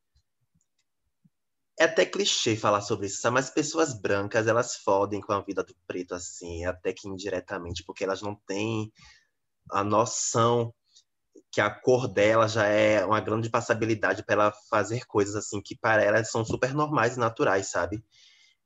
É 1.77 1.84
até 1.86 2.05
clichê 2.05 2.55
falar 2.55 2.82
sobre 2.82 3.08
isso, 3.08 3.32
mas 3.32 3.50
pessoas 3.50 3.93
brancas 3.93 4.47
elas 4.47 4.78
fodem 4.78 5.19
com 5.19 5.34
a 5.34 5.41
vida 5.41 5.62
do 5.63 5.76
preto 5.86 6.15
assim, 6.15 6.63
até 6.65 6.93
que 6.93 7.08
indiretamente, 7.08 7.84
porque 7.84 8.04
elas 8.04 8.21
não 8.21 8.36
têm 8.47 8.91
a 9.71 9.84
noção 9.84 10.73
que 11.52 11.60
a 11.60 11.69
cor 11.69 12.08
dela 12.08 12.47
já 12.47 12.65
é 12.65 13.04
uma 13.06 13.19
grande 13.19 13.50
passabilidade 13.50 14.23
para 14.23 14.34
ela 14.36 14.54
fazer 14.69 15.06
coisas 15.06 15.36
assim 15.36 15.62
que 15.62 15.78
para 15.78 16.04
elas 16.04 16.32
são 16.32 16.45
super 16.45 16.73
normais 16.73 17.17
e 17.17 17.19
naturais, 17.19 17.67
sabe? 17.67 18.04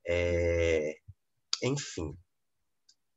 É... 0.06 0.96
Enfim, 1.62 2.16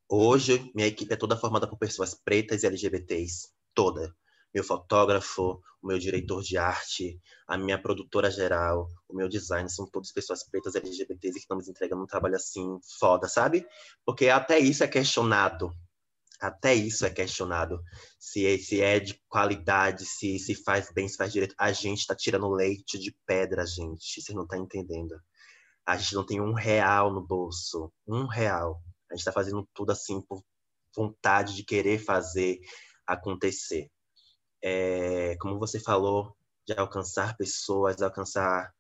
hoje 0.10 0.72
minha 0.76 0.88
equipe 0.88 1.14
é 1.14 1.18
toda 1.18 1.38
formada 1.38 1.68
por 1.68 1.78
pessoas 1.78 2.16
pretas 2.16 2.64
e 2.64 2.68
LGBTs, 2.68 3.50
toda 3.76 4.16
meu 4.54 4.64
fotógrafo, 4.64 5.60
o 5.82 5.88
meu 5.88 5.98
diretor 5.98 6.42
de 6.44 6.58
arte, 6.58 7.20
a 7.48 7.58
minha 7.58 7.82
produtora 7.82 8.30
geral, 8.30 8.88
o 9.10 9.16
meu 9.16 9.28
design, 9.28 9.70
são 9.70 9.90
todas 9.90 10.12
pessoas 10.12 10.48
pretas 10.48 10.76
LGBTs 10.76 11.34
que 11.34 11.40
estão 11.40 11.58
nos 11.58 11.68
entregando 11.68 12.04
um 12.04 12.08
trabalho 12.08 12.36
assim 12.36 12.78
foda, 13.00 13.28
sabe? 13.28 13.66
Porque 14.06 14.30
até 14.30 14.60
isso 14.60 14.84
é 14.84 14.88
questionado. 14.88 15.72
Até 16.40 16.74
isso 16.76 17.06
é 17.06 17.10
questionado. 17.10 17.82
Se 18.20 18.46
é, 18.46 18.58
se 18.58 18.82
é 18.82 19.00
de 19.00 19.20
qualidade, 19.30 20.06
se, 20.06 20.38
se 20.40 20.56
faz 20.56 20.92
bem, 20.94 21.08
se 21.08 21.16
faz 21.16 21.32
direito. 21.32 21.56
A 21.58 21.72
gente 21.72 22.00
está 22.00 22.16
tirando 22.16 22.50
leite 22.50 23.00
de 23.00 23.16
pedra, 23.26 23.66
gente. 23.66 24.22
Você 24.22 24.34
não 24.34 24.44
está 24.44 24.58
entendendo. 24.58 25.16
A 25.86 25.98
gente 25.98 26.16
não 26.16 26.26
tem 26.26 26.42
um 26.42 26.54
real 26.54 27.14
no 27.14 27.26
bolso. 27.26 27.92
Um 28.06 28.26
real. 28.26 28.82
A 29.10 29.14
gente 29.14 29.22
está 29.22 29.32
fazendo 29.32 29.68
tudo 29.74 29.92
assim 29.92 30.22
por 30.22 30.44
vontade 30.96 31.56
de 31.56 31.64
querer 31.64 31.98
fazer 31.98 32.60
acontecer 33.08 33.90
é, 34.64 35.36
como 35.40 35.60
você 35.60 35.80
falou, 35.80 36.36
de 36.66 36.74
alcançar 36.74 37.36
pessoas, 37.36 38.02
alcançar 38.02 38.74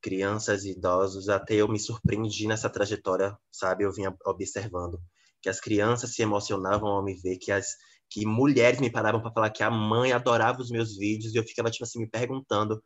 crianças 0.00 0.64
e 0.64 0.72
idosos, 0.72 1.28
até 1.28 1.54
eu 1.54 1.68
me 1.68 1.78
surpreendi 1.78 2.46
nessa 2.48 2.68
trajetória, 2.68 3.36
sabe? 3.50 3.84
Eu 3.84 3.92
vinha 3.92 4.14
observando 4.26 5.00
que 5.40 5.48
as 5.48 5.60
crianças 5.60 6.14
se 6.14 6.22
emocionavam 6.22 6.88
ao 6.88 7.04
me 7.04 7.14
ver, 7.14 7.38
que 7.38 7.52
as 7.52 7.76
que 8.10 8.24
mulheres 8.24 8.80
me 8.80 8.90
paravam 8.90 9.20
para 9.20 9.32
falar 9.32 9.50
que 9.50 9.62
a 9.62 9.70
mãe 9.70 10.12
adorava 10.12 10.62
os 10.62 10.70
meus 10.70 10.96
vídeos 10.96 11.34
e 11.34 11.36
eu 11.38 11.44
ficava 11.44 11.70
tipo 11.70 11.84
assim 11.84 12.00
me 12.00 12.08
perguntando, 12.08 12.82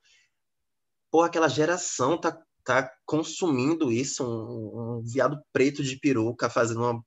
pô, 1.10 1.22
aquela 1.22 1.48
geração 1.48 2.18
tá 2.20 2.36
tá 2.64 2.88
consumindo 3.04 3.90
isso, 3.90 4.24
um, 4.24 4.98
um 4.98 5.02
viado 5.02 5.40
preto 5.52 5.82
de 5.82 5.98
peruca 5.98 6.48
fazendo 6.50 6.80
uma 6.80 7.04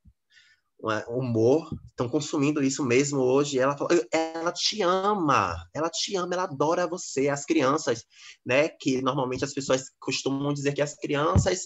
humor, 1.08 1.70
estão 1.88 2.08
consumindo 2.08 2.64
isso 2.64 2.86
mesmo 2.86 3.20
hoje. 3.20 3.60
Ela 3.60 3.78
fala, 3.78 3.90
ela 4.12 4.52
te 4.52 4.82
ama, 4.82 5.56
ela 5.74 5.90
te 5.90 6.16
ama, 6.16 6.34
ela 6.34 6.44
adora 6.44 6.88
você, 6.88 7.30
as 7.30 7.46
crianças, 7.46 8.04
né? 8.46 8.70
Que 8.70 9.02
normalmente 9.02 9.44
as 9.44 9.54
pessoas 9.54 9.86
costumam 10.00 10.54
dizer 10.54 10.74
que 10.74 10.82
as 10.82 10.96
crianças 10.96 11.62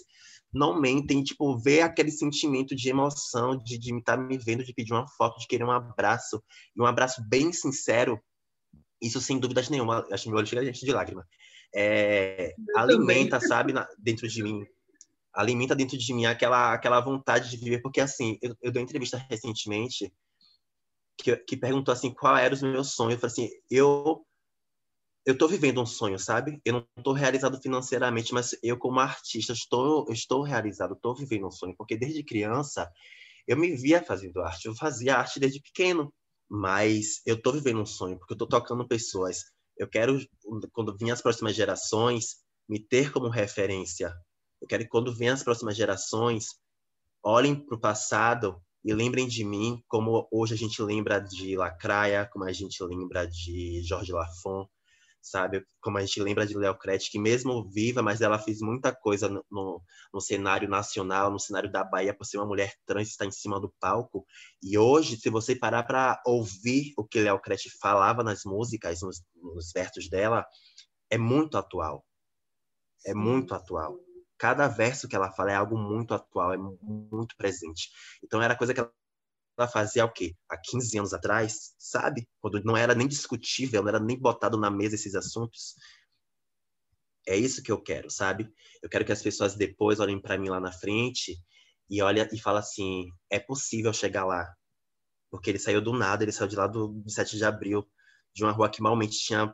não 0.53 0.79
mentem, 0.79 1.23
tipo, 1.23 1.57
ver 1.59 1.81
aquele 1.81 2.11
sentimento 2.11 2.75
de 2.75 2.89
emoção, 2.89 3.57
de 3.57 3.75
estar 3.75 4.17
tá 4.17 4.23
me 4.23 4.37
vendo, 4.37 4.63
de 4.63 4.73
pedir 4.73 4.93
uma 4.93 5.07
foto, 5.07 5.39
de 5.39 5.47
querer 5.47 5.63
um 5.63 5.71
abraço, 5.71 6.41
e 6.75 6.81
um 6.81 6.85
abraço 6.85 7.21
bem 7.27 7.53
sincero, 7.53 8.19
isso 9.01 9.21
sem 9.21 9.39
dúvidas 9.39 9.69
nenhuma, 9.69 10.07
acho 10.11 10.23
que 10.23 10.29
meu 10.29 10.39
olho 10.39 10.47
chega 10.47 10.65
gente 10.65 10.83
de 10.83 10.91
lágrima, 10.91 11.27
é, 11.73 12.55
alimenta, 12.75 13.39
sabe, 13.39 13.73
na, 13.73 13.87
dentro 13.99 14.27
de 14.27 14.41
mim 14.41 14.65
alimenta 15.33 15.75
dentro 15.75 15.97
de 15.97 16.13
mim 16.13 16.25
aquela, 16.25 16.73
aquela 16.73 17.01
vontade 17.01 17.49
de 17.49 17.57
viver, 17.57 17.81
porque 17.81 18.01
assim, 18.01 18.37
eu, 18.41 18.55
eu 18.61 18.71
dei 18.71 18.81
uma 18.81 18.85
entrevista 18.85 19.17
recentemente 19.29 20.11
que, 21.17 21.35
que 21.35 21.57
perguntou 21.57 21.91
assim, 21.91 22.13
qual 22.13 22.37
era 22.37 22.55
o 22.55 22.61
meu 22.61 22.83
sonho, 22.83 23.11
eu 23.11 23.19
falei 23.19 23.31
assim, 23.31 23.49
eu 23.69 24.25
eu 25.25 25.37
tô 25.37 25.47
vivendo 25.47 25.81
um 25.81 25.85
sonho, 25.85 26.17
sabe? 26.17 26.59
Eu 26.65 26.73
não 26.73 26.87
estou 26.97 27.13
realizado 27.13 27.61
financeiramente, 27.61 28.33
mas 28.33 28.57
eu 28.63 28.77
como 28.77 28.99
artista 28.99 29.53
estou 29.53 30.11
estou 30.11 30.41
realizado, 30.41 30.93
estou 30.93 31.15
vivendo 31.15 31.45
um 31.45 31.51
sonho, 31.51 31.75
porque 31.77 31.97
desde 31.97 32.23
criança 32.23 32.91
eu 33.47 33.57
me 33.57 33.75
via 33.75 34.01
fazendo 34.03 34.41
arte, 34.41 34.65
eu 34.65 34.75
fazia 34.75 35.17
arte 35.17 35.39
desde 35.39 35.61
pequeno, 35.61 36.13
mas 36.49 37.21
eu 37.25 37.35
estou 37.35 37.53
vivendo 37.53 37.81
um 37.81 37.85
sonho, 37.85 38.17
porque 38.17 38.33
eu 38.33 38.35
estou 38.35 38.47
tocando 38.47 38.87
pessoas. 38.87 39.43
Eu 39.77 39.87
quero 39.87 40.19
quando 40.71 40.97
vir 40.97 41.11
as 41.11 41.21
próximas 41.21 41.55
gerações 41.55 42.37
me 42.67 42.79
ter 42.79 43.11
como 43.11 43.29
referência, 43.29 44.13
eu 44.61 44.67
quero 44.67 44.83
que 44.83 44.89
quando 44.89 45.15
venham 45.15 45.33
as 45.33 45.43
próximas 45.43 45.75
gerações, 45.75 46.59
olhem 47.23 47.55
para 47.55 47.75
o 47.75 47.79
passado 47.79 48.61
e 48.83 48.93
lembrem 48.93 49.27
de 49.27 49.43
mim, 49.43 49.83
como 49.87 50.27
hoje 50.31 50.53
a 50.53 50.57
gente 50.57 50.81
lembra 50.81 51.19
de 51.19 51.55
Lacraia, 51.55 52.29
como 52.31 52.45
a 52.45 52.51
gente 52.51 52.81
lembra 52.83 53.25
de 53.27 53.81
Jorge 53.83 54.11
Lafon, 54.11 54.67
sabe? 55.21 55.65
Como 55.81 55.97
a 55.97 56.01
gente 56.01 56.21
lembra 56.21 56.45
de 56.45 56.57
Léo 56.57 56.77
Crete, 56.77 57.11
que 57.11 57.19
mesmo 57.19 57.69
viva, 57.69 58.01
mas 58.01 58.21
ela 58.21 58.39
fez 58.39 58.61
muita 58.61 58.93
coisa 58.95 59.27
no, 59.27 59.43
no, 59.51 59.81
no, 60.13 60.21
cenário 60.21 60.69
nacional, 60.69 61.29
no 61.29 61.39
cenário 61.39 61.69
da 61.69 61.83
Bahia, 61.83 62.13
por 62.13 62.25
ser 62.25 62.37
uma 62.37 62.45
mulher 62.45 62.73
trans, 62.85 63.09
está 63.09 63.25
em 63.25 63.31
cima 63.31 63.59
do 63.59 63.73
palco. 63.81 64.25
E 64.63 64.77
hoje, 64.77 65.17
se 65.17 65.29
você 65.29 65.55
parar 65.55 65.83
para 65.83 66.21
ouvir 66.25 66.93
o 66.97 67.05
que 67.05 67.19
Léo 67.19 67.39
Crete 67.39 67.69
falava 67.81 68.23
nas 68.23 68.45
músicas, 68.45 69.01
nos, 69.01 69.21
nos 69.35 69.71
versos 69.73 70.09
dela, 70.09 70.45
é 71.09 71.17
muito 71.17 71.57
atual. 71.57 72.05
É 73.05 73.13
muito 73.13 73.53
atual 73.53 73.97
cada 74.39 74.67
verso 74.69 75.07
que 75.07 75.15
ela 75.15 75.31
fala 75.31 75.51
é 75.51 75.55
algo 75.55 75.77
muito 75.77 76.13
atual, 76.13 76.53
é 76.53 76.57
muito 76.57 77.35
presente. 77.35 77.91
Então 78.23 78.41
era 78.41 78.55
coisa 78.55 78.73
que 78.73 78.79
ela 78.79 79.67
fazia 79.67 80.05
o 80.05 80.11
quê? 80.11 80.35
Há 80.49 80.57
15 80.57 80.97
anos 80.97 81.13
atrás, 81.13 81.75
sabe? 81.77 82.27
Quando 82.39 82.63
não 82.63 82.77
era 82.77 82.95
nem 82.95 83.07
discutível, 83.07 83.81
não 83.81 83.89
era 83.89 83.99
nem 83.99 84.17
botado 84.17 84.57
na 84.57 84.71
mesa 84.71 84.95
esses 84.95 85.13
assuntos. 85.13 85.75
É 87.27 87.35
isso 87.35 87.61
que 87.61 87.71
eu 87.71 87.81
quero, 87.81 88.09
sabe? 88.09 88.51
Eu 88.81 88.89
quero 88.89 89.03
que 89.03 89.11
as 89.11 89.21
pessoas 89.21 89.55
depois 89.55 89.99
olhem 89.99 90.19
para 90.19 90.37
mim 90.37 90.49
lá 90.49 90.59
na 90.59 90.71
frente 90.71 91.37
e 91.89 92.01
olha 92.01 92.27
e 92.31 92.39
fala 92.39 92.59
assim, 92.59 93.09
é 93.29 93.39
possível 93.39 93.91
chegar 93.91 94.25
lá. 94.25 94.47
Porque 95.29 95.49
ele 95.49 95.59
saiu 95.59 95.81
do 95.81 95.91
nada, 95.93 96.23
ele 96.23 96.31
saiu 96.31 96.47
de 96.47 96.55
lá 96.55 96.65
do 96.65 97.03
7 97.07 97.35
de 97.35 97.43
abril, 97.43 97.85
de 98.33 98.43
uma 98.43 98.53
rua 98.53 98.69
que 98.69 98.81
malmente 98.81 99.17
tinha 99.19 99.53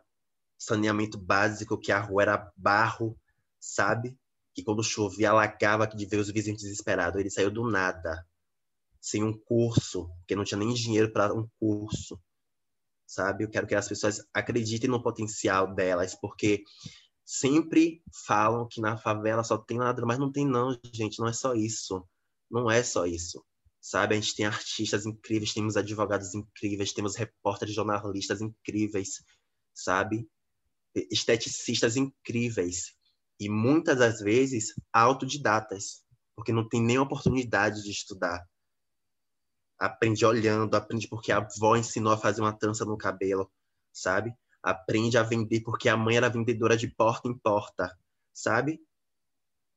saneamento 0.60 1.18
básico, 1.18 1.80
que 1.80 1.92
a 1.92 2.00
rua 2.00 2.22
era 2.22 2.52
barro, 2.56 3.20
sabe? 3.60 4.16
Que 4.56 4.64
quando 4.64 4.84
chovia 4.84 5.32
alagava 5.32 5.86
de 5.86 6.06
ver 6.06 6.18
os 6.18 6.32
vizinhos 6.32 6.62
desesperados. 6.62 7.20
Ele 7.20 7.30
saiu 7.30 7.52
do 7.52 7.70
nada, 7.70 8.26
sem 9.02 9.24
um 9.24 9.38
curso, 9.38 10.08
porque 10.20 10.36
não 10.36 10.44
tinha 10.44 10.58
nem 10.58 10.74
dinheiro 10.74 11.12
para 11.12 11.34
um 11.34 11.48
curso, 11.60 12.20
sabe? 13.06 13.44
Eu 13.44 13.50
quero 13.50 13.68
que 13.68 13.76
as 13.76 13.88
pessoas 13.88 14.26
acreditem 14.34 14.90
no 14.90 15.04
potencial 15.04 15.76
delas, 15.76 16.16
porque 16.16 16.64
sempre 17.26 18.02
falam 18.26 18.68
que 18.68 18.80
na 18.82 18.98
favela 18.98 19.44
só 19.44 19.58
tem 19.58 19.78
ladrão, 19.78 20.08
mas 20.08 20.20
não 20.20 20.32
tem 20.32 20.46
não, 20.46 20.80
gente, 20.94 21.20
não 21.20 21.28
é 21.28 21.34
só 21.34 21.54
isso. 21.54 22.08
Não 22.50 22.70
é 22.70 22.84
só 22.84 23.06
isso. 23.06 23.44
Sabe, 23.82 24.16
a 24.16 24.20
gente 24.20 24.36
tem 24.36 24.46
artistas 24.46 25.06
incríveis, 25.06 25.54
temos 25.54 25.78
advogados 25.78 26.34
incríveis, 26.34 26.94
temos 26.94 27.16
repórteres, 27.16 27.76
jornalistas 27.76 28.42
incríveis, 28.42 29.24
sabe? 29.74 30.28
Esteticistas 31.12 31.96
incríveis. 31.96 32.96
E 33.40 33.50
muitas 33.50 34.00
das 34.00 34.20
vezes 34.20 34.74
autodidatas, 34.94 36.04
porque 36.36 36.52
não 36.52 36.68
tem 36.68 36.82
nem 36.82 36.98
oportunidade 36.98 37.84
de 37.84 37.92
estudar. 37.92 38.46
Aprende 39.78 40.26
olhando, 40.26 40.76
aprende 40.76 41.08
porque 41.08 41.32
a 41.32 41.38
avó 41.38 41.76
ensinou 41.76 42.14
a 42.14 42.18
fazer 42.18 42.42
uma 42.42 42.58
trança 42.58 42.86
no 42.86 42.98
cabelo, 42.98 43.52
sabe? 43.92 44.34
Aprende 44.64 45.18
a 45.18 45.24
vender 45.24 45.62
porque 45.62 45.90
a 45.90 45.98
mãe 45.98 46.18
era 46.18 46.30
vendedora 46.30 46.78
de 46.78 46.88
porta 46.88 47.28
em 47.28 47.38
porta, 47.38 47.96
sabe? 48.34 48.80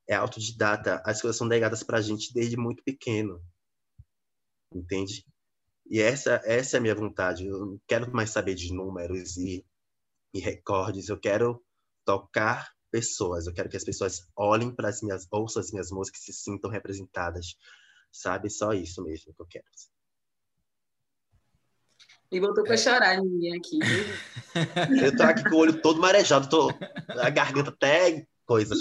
É 0.08 0.14
autodidata. 0.14 1.02
As 1.04 1.20
coisas 1.20 1.36
são 1.36 1.46
negadas 1.46 1.82
pra 1.82 2.00
gente 2.00 2.32
desde 2.32 2.56
muito 2.56 2.82
pequeno. 2.84 3.42
Entende? 4.72 5.24
E 5.90 6.00
essa, 6.00 6.40
essa 6.44 6.76
é 6.76 6.78
a 6.78 6.80
minha 6.80 6.94
vontade. 6.94 7.46
Eu 7.46 7.58
não 7.66 7.80
quero 7.86 8.12
mais 8.12 8.30
saber 8.30 8.54
de 8.54 8.72
números 8.72 9.36
e, 9.36 9.66
e 10.32 10.38
recordes. 10.38 11.08
Eu 11.08 11.18
quero 11.18 11.62
tocar 12.04 12.70
pessoas. 12.90 13.46
Eu 13.46 13.52
quero 13.52 13.68
que 13.68 13.76
as 13.76 13.84
pessoas 13.84 14.28
olhem 14.36 14.70
para 14.70 14.88
as 14.88 15.02
minhas, 15.02 15.26
ouçam 15.30 15.60
as 15.60 15.70
minhas 15.70 15.90
músicas 15.90 16.22
e 16.22 16.32
se 16.32 16.32
sintam 16.32 16.70
representadas. 16.70 17.56
Sabe? 18.10 18.48
Só 18.50 18.72
isso 18.72 19.02
mesmo 19.02 19.32
que 19.34 19.40
eu 19.40 19.46
quero. 19.46 19.66
E 22.30 22.40
voltou 22.40 22.62
para 22.62 22.74
é. 22.74 22.78
chorar 22.78 23.22
ninguém 23.22 23.56
aqui. 23.56 23.78
eu 25.02 25.16
tô 25.16 25.22
aqui 25.22 25.44
com 25.44 25.56
o 25.56 25.58
olho 25.58 25.80
todo 25.80 26.00
marejado, 26.00 26.48
tô 26.48 26.70
a 27.08 27.30
garganta 27.30 27.70
até 27.70 28.26
coisa. 28.44 28.74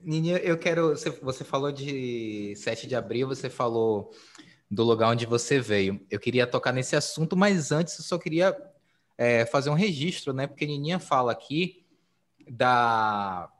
Nininha, 0.00 0.38
eu 0.38 0.56
quero. 0.56 0.90
Você, 0.90 1.10
você 1.10 1.44
falou 1.44 1.72
de 1.72 2.54
7 2.56 2.86
de 2.86 2.94
abril, 2.94 3.26
você 3.26 3.50
falou 3.50 4.12
do 4.70 4.84
lugar 4.84 5.10
onde 5.10 5.26
você 5.26 5.60
veio. 5.60 6.04
Eu 6.10 6.20
queria 6.20 6.46
tocar 6.46 6.72
nesse 6.72 6.94
assunto, 6.94 7.36
mas 7.36 7.72
antes 7.72 7.98
eu 7.98 8.04
só 8.04 8.18
queria 8.18 8.56
é, 9.18 9.44
fazer 9.46 9.70
um 9.70 9.74
registro, 9.74 10.32
né? 10.32 10.46
Porque 10.46 10.66
Nininha 10.66 11.00
fala 11.00 11.32
aqui 11.32 11.85
da 12.48 13.50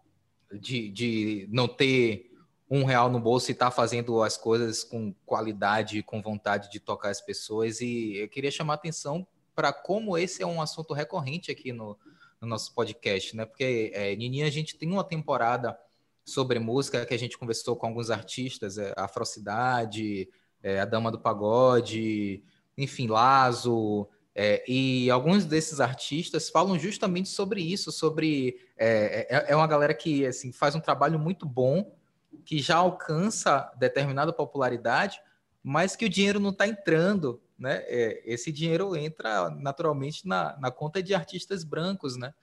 de, 0.53 0.89
de 0.91 1.49
não 1.51 1.67
ter 1.67 2.31
um 2.71 2.85
real 2.85 3.11
no 3.11 3.21
bolso 3.21 3.51
e 3.51 3.53
estar 3.53 3.67
tá 3.67 3.71
fazendo 3.71 4.23
as 4.23 4.37
coisas 4.37 4.83
com 4.83 5.15
qualidade, 5.25 6.03
com 6.03 6.21
vontade 6.21 6.71
de 6.71 6.81
tocar 6.81 7.11
as 7.11 7.21
pessoas. 7.21 7.81
E 7.81 8.17
eu 8.17 8.29
queria 8.29 8.51
chamar 8.51 8.75
a 8.75 8.77
atenção 8.77 9.27
para 9.55 9.73
como 9.73 10.19
esse 10.19 10.43
é 10.43 10.47
um 10.47 10.61
assunto 10.61 10.93
recorrente 10.93 11.51
aqui 11.51 11.73
no, 11.73 11.97
no 12.41 12.49
nosso 12.49 12.75
podcast, 12.75 13.37
né? 13.37 13.45
Porque 13.45 13.93
é, 13.95 14.15
Nininha, 14.17 14.47
a 14.47 14.51
gente 14.51 14.77
tem 14.77 14.91
uma 14.91 15.05
temporada 15.05 15.79
sobre 16.25 16.59
música 16.59 17.07
que 17.07 17.15
a 17.15 17.19
gente 17.19 17.39
conversou 17.39 17.77
com 17.77 17.87
alguns 17.87 18.11
artistas, 18.11 18.79
é, 18.79 18.93
Afrocidade, 18.97 20.29
é, 20.63 20.81
a 20.81 20.85
Dama 20.85 21.13
do 21.13 21.21
Pagode, 21.21 22.43
enfim, 22.77 23.07
Lazo, 23.07 24.09
é, 24.39 24.63
e 24.69 25.11
alguns 25.11 25.47
desses 25.47 25.81
artistas 25.81 26.51
falam 26.51 26.79
justamente 26.79 27.31
sobre 27.31 27.63
isso, 27.63 27.91
sobre 27.91 28.59
é, 28.77 29.27
é, 29.35 29.53
é 29.53 29.57
uma 29.57 29.67
galera 29.67 29.95
que 29.95 30.27
assim 30.27 30.53
faz 30.53 30.75
um 30.75 30.81
trabalho 30.81 31.19
muito 31.19 31.47
bom 31.47 31.97
que 32.45 32.59
já 32.59 32.77
alcança 32.77 33.73
determinada 33.79 34.35
popularidade, 34.35 35.23
mas 35.63 35.97
que 35.97 36.05
o 36.05 36.09
dinheiro 36.09 36.39
não 36.39 36.51
está 36.51 36.69
entrando, 36.69 37.41
né? 37.59 37.83
É, 37.87 38.23
esse 38.27 38.53
dinheiro 38.53 38.95
entra 38.95 39.49
naturalmente 39.49 40.29
na, 40.29 40.55
na 40.59 40.71
conta 40.71 41.03
de 41.03 41.15
artistas 41.15 41.65
brancos, 41.65 42.19
né? 42.19 42.35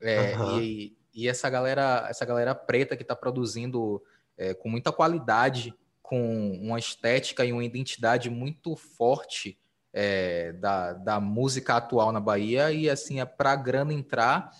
Uhum. 0.00 0.62
e, 0.62 0.96
e, 1.14 1.28
essa 1.28 1.50
galera, 1.50 2.06
essa 2.08 2.24
galera 2.24 2.54
preta 2.54 2.96
que 2.96 3.02
está 3.02 3.14
produzindo 3.14 4.02
é, 4.38 4.54
com 4.54 4.70
muita 4.70 4.90
qualidade, 4.90 5.74
com 6.02 6.52
uma 6.62 6.78
estética 6.78 7.44
e 7.44 7.52
uma 7.52 7.64
identidade 7.64 8.30
muito 8.30 8.74
forte 8.74 9.58
é, 9.98 10.52
da, 10.52 10.92
da 10.92 11.18
música 11.18 11.76
atual 11.76 12.12
na 12.12 12.20
Bahia 12.20 12.70
e 12.70 12.90
assim 12.90 13.18
é 13.18 13.24
para 13.24 13.52
a 13.52 13.56
grana 13.56 13.94
entrar 13.94 14.50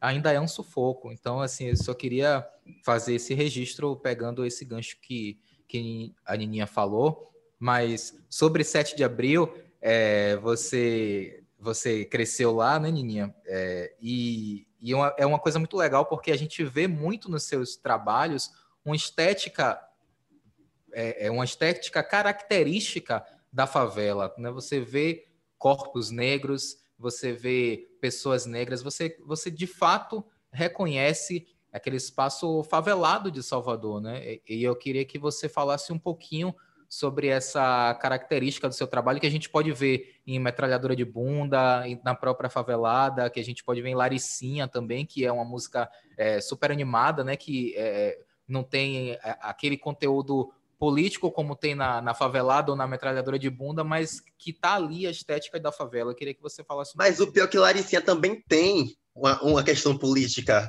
ainda 0.00 0.32
é 0.32 0.40
um 0.40 0.48
sufoco. 0.48 1.12
Então, 1.12 1.40
assim, 1.40 1.66
eu 1.66 1.76
só 1.76 1.92
queria 1.92 2.46
fazer 2.82 3.14
esse 3.14 3.34
registro 3.34 3.94
pegando 3.96 4.44
esse 4.44 4.64
gancho 4.64 4.98
que, 5.00 5.38
que 5.68 6.14
a 6.24 6.34
Nininha 6.34 6.66
falou. 6.66 7.30
Mas 7.58 8.18
sobre 8.30 8.64
7 8.64 8.96
de 8.96 9.04
abril, 9.04 9.52
é, 9.82 10.36
você 10.36 11.42
você 11.58 12.04
cresceu 12.04 12.54
lá, 12.54 12.78
né, 12.78 12.90
Nininha? 12.90 13.34
É, 13.44 13.94
e, 14.00 14.66
e 14.80 14.94
uma, 14.94 15.14
é 15.18 15.26
uma 15.26 15.38
coisa 15.38 15.58
muito 15.58 15.76
legal 15.76 16.06
porque 16.06 16.30
a 16.30 16.36
gente 16.36 16.62
vê 16.64 16.86
muito 16.86 17.30
nos 17.30 17.44
seus 17.44 17.76
trabalhos 17.76 18.50
uma 18.84 18.94
estética 18.94 19.82
é, 20.92 21.26
é 21.26 21.30
uma 21.30 21.44
estética 21.44 22.02
característica 22.02 23.24
da 23.56 23.66
favela, 23.66 24.34
né? 24.36 24.50
Você 24.50 24.78
vê 24.78 25.28
corpos 25.56 26.10
negros, 26.10 26.76
você 26.98 27.32
vê 27.32 27.88
pessoas 28.02 28.44
negras, 28.44 28.82
você, 28.82 29.16
você 29.24 29.50
de 29.50 29.66
fato 29.66 30.22
reconhece 30.52 31.46
aquele 31.72 31.96
espaço 31.96 32.62
favelado 32.64 33.30
de 33.30 33.42
Salvador, 33.42 34.02
né? 34.02 34.40
E 34.46 34.62
eu 34.62 34.76
queria 34.76 35.06
que 35.06 35.18
você 35.18 35.48
falasse 35.48 35.90
um 35.90 35.98
pouquinho 35.98 36.54
sobre 36.86 37.28
essa 37.28 37.94
característica 37.94 38.68
do 38.68 38.74
seu 38.74 38.86
trabalho 38.86 39.18
que 39.18 39.26
a 39.26 39.30
gente 39.30 39.48
pode 39.48 39.72
ver 39.72 40.20
em 40.26 40.38
Metralhadora 40.38 40.94
de 40.94 41.06
Bunda, 41.06 41.82
na 42.04 42.14
própria 42.14 42.50
Favelada, 42.50 43.30
que 43.30 43.40
a 43.40 43.44
gente 43.44 43.64
pode 43.64 43.80
ver 43.80 43.88
em 43.88 43.94
Laricinha 43.94 44.68
também, 44.68 45.06
que 45.06 45.24
é 45.24 45.32
uma 45.32 45.46
música 45.46 45.90
é, 46.18 46.42
super 46.42 46.70
animada, 46.70 47.24
né? 47.24 47.36
Que 47.36 47.74
é, 47.74 48.18
não 48.46 48.62
tem 48.62 49.12
é, 49.12 49.18
aquele 49.40 49.78
conteúdo 49.78 50.52
político 50.78 51.30
como 51.30 51.56
tem 51.56 51.74
na, 51.74 52.00
na 52.00 52.14
favelada 52.14 52.70
ou 52.70 52.76
na 52.76 52.86
metralhadora 52.86 53.38
de 53.38 53.48
bunda, 53.48 53.82
mas 53.82 54.20
que 54.38 54.52
tá 54.52 54.74
ali 54.74 55.06
a 55.06 55.10
estética 55.10 55.58
da 55.58 55.72
favela. 55.72 56.10
Eu 56.10 56.14
queria 56.14 56.34
que 56.34 56.42
você 56.42 56.62
falasse. 56.62 56.96
Mas 56.96 57.20
o 57.20 57.30
pior 57.30 57.44
é 57.44 57.48
que 57.48 57.58
Laricinha 57.58 58.00
também 58.00 58.42
tem 58.48 58.96
uma, 59.14 59.42
uma 59.42 59.64
questão 59.64 59.96
política 59.96 60.68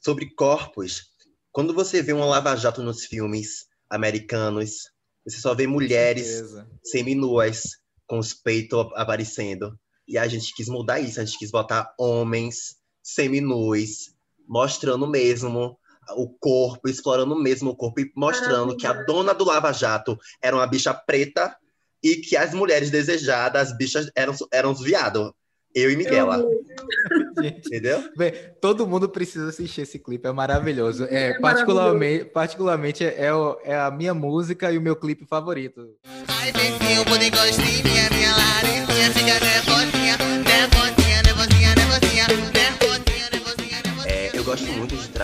sobre 0.00 0.30
corpos. 0.34 1.10
Quando 1.52 1.74
você 1.74 2.02
vê 2.02 2.12
um 2.12 2.24
lava-jato 2.24 2.82
nos 2.82 3.04
filmes 3.04 3.66
americanos, 3.88 4.90
você 5.24 5.38
só 5.38 5.54
vê 5.54 5.66
mulheres 5.66 6.42
seminuas 6.84 7.62
com 8.06 8.18
os 8.18 8.32
peitos 8.32 8.86
aparecendo. 8.94 9.78
E 10.06 10.16
a 10.16 10.28
gente 10.28 10.54
quis 10.54 10.68
mudar 10.68 11.00
isso, 11.00 11.20
a 11.20 11.24
gente 11.24 11.38
quis 11.38 11.50
botar 11.50 11.92
homens 11.98 12.76
seminus, 13.02 14.14
mostrando 14.46 15.06
mesmo 15.06 15.78
o 16.10 16.28
corpo, 16.28 16.88
explorando 16.88 17.34
mesmo 17.36 17.70
o 17.70 17.76
corpo 17.76 18.00
e 18.00 18.12
mostrando 18.14 18.76
que 18.76 18.86
a 18.86 18.92
dona 18.92 19.34
do 19.34 19.44
Lava 19.44 19.72
Jato 19.72 20.18
era 20.42 20.56
uma 20.56 20.66
bicha 20.66 20.94
preta 20.94 21.56
e 22.02 22.16
que 22.16 22.36
as 22.36 22.54
mulheres 22.54 22.90
desejadas, 22.90 23.70
as 23.70 23.76
bichas, 23.76 24.10
eram, 24.14 24.34
eram 24.52 24.72
os 24.72 24.80
viados. 24.80 25.32
Eu 25.74 25.90
e 25.90 25.96
Miguela. 25.96 26.38
Gente, 27.38 27.66
Entendeu? 27.66 28.02
Bem, 28.16 28.32
todo 28.62 28.86
mundo 28.86 29.10
precisa 29.10 29.50
assistir 29.50 29.82
esse 29.82 29.98
clipe, 29.98 30.26
é 30.26 30.32
maravilhoso. 30.32 31.04
É, 31.04 31.30
é 31.30 31.38
particularmente, 31.38 32.24
particularmente 32.24 33.04
é, 33.04 33.28
é, 33.62 33.76
a 33.76 33.90
minha 33.90 34.14
música 34.14 34.72
e 34.72 34.78
o 34.78 34.80
meu 34.80 34.96
clipe 34.96 35.26
favorito. 35.26 35.94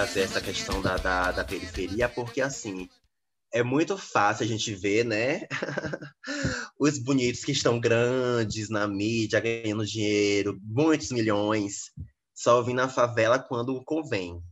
Trazer 0.03 0.23
essa 0.23 0.41
questão 0.41 0.83
da, 0.83 0.97
da, 0.97 1.31
da 1.31 1.45
periferia, 1.45 2.09
porque 2.09 2.41
assim, 2.41 2.89
é 3.53 3.63
muito 3.63 3.97
fácil 3.97 4.45
a 4.45 4.49
gente 4.49 4.75
ver, 4.75 5.05
né? 5.05 5.47
Os 6.77 6.99
bonitos 6.99 7.45
que 7.45 7.53
estão 7.53 7.79
grandes 7.79 8.69
na 8.69 8.89
mídia, 8.89 9.39
ganhando 9.39 9.87
dinheiro, 9.87 10.59
muitos 10.61 11.13
milhões, 11.13 11.93
só 12.35 12.61
vêm 12.63 12.75
na 12.75 12.89
favela 12.89 13.39
quando 13.39 13.81
convém, 13.85 14.43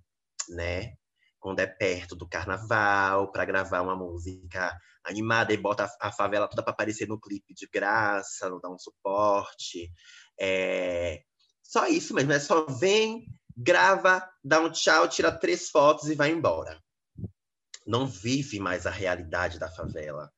né? 0.51 0.93
quando 1.41 1.59
é 1.59 1.67
perto 1.67 2.15
do 2.15 2.29
carnaval, 2.29 3.33
para 3.33 3.45
gravar 3.45 3.81
uma 3.81 3.97
música 3.97 4.79
animada 5.05 5.53
e 5.53 5.57
bota 5.57 5.85
a, 5.85 6.09
a 6.09 6.13
favela 6.13 6.47
toda 6.47 6.63
para 6.63 6.73
aparecer 6.73 7.09
no 7.09 7.19
clipe 7.19 7.55
de 7.55 7.67
graça, 7.67 8.49
não 8.49 8.61
dá 8.61 8.71
um 8.71 8.79
suporte. 8.79 9.91
É... 10.39 11.23
Só 11.61 11.89
isso 11.89 12.15
mesmo, 12.15 12.31
é 12.31 12.39
só 12.39 12.67
vem, 12.67 13.25
grava, 13.63 14.27
dá 14.43 14.61
um 14.61 14.71
tchau, 14.71 15.07
tira 15.07 15.31
três 15.31 15.69
fotos 15.69 16.09
e 16.09 16.15
vai 16.15 16.31
embora. 16.31 16.83
Não 17.87 18.07
vive 18.07 18.59
mais 18.59 18.87
a 18.87 18.91
realidade 18.91 19.59
da 19.59 19.71
favela. 19.71 20.31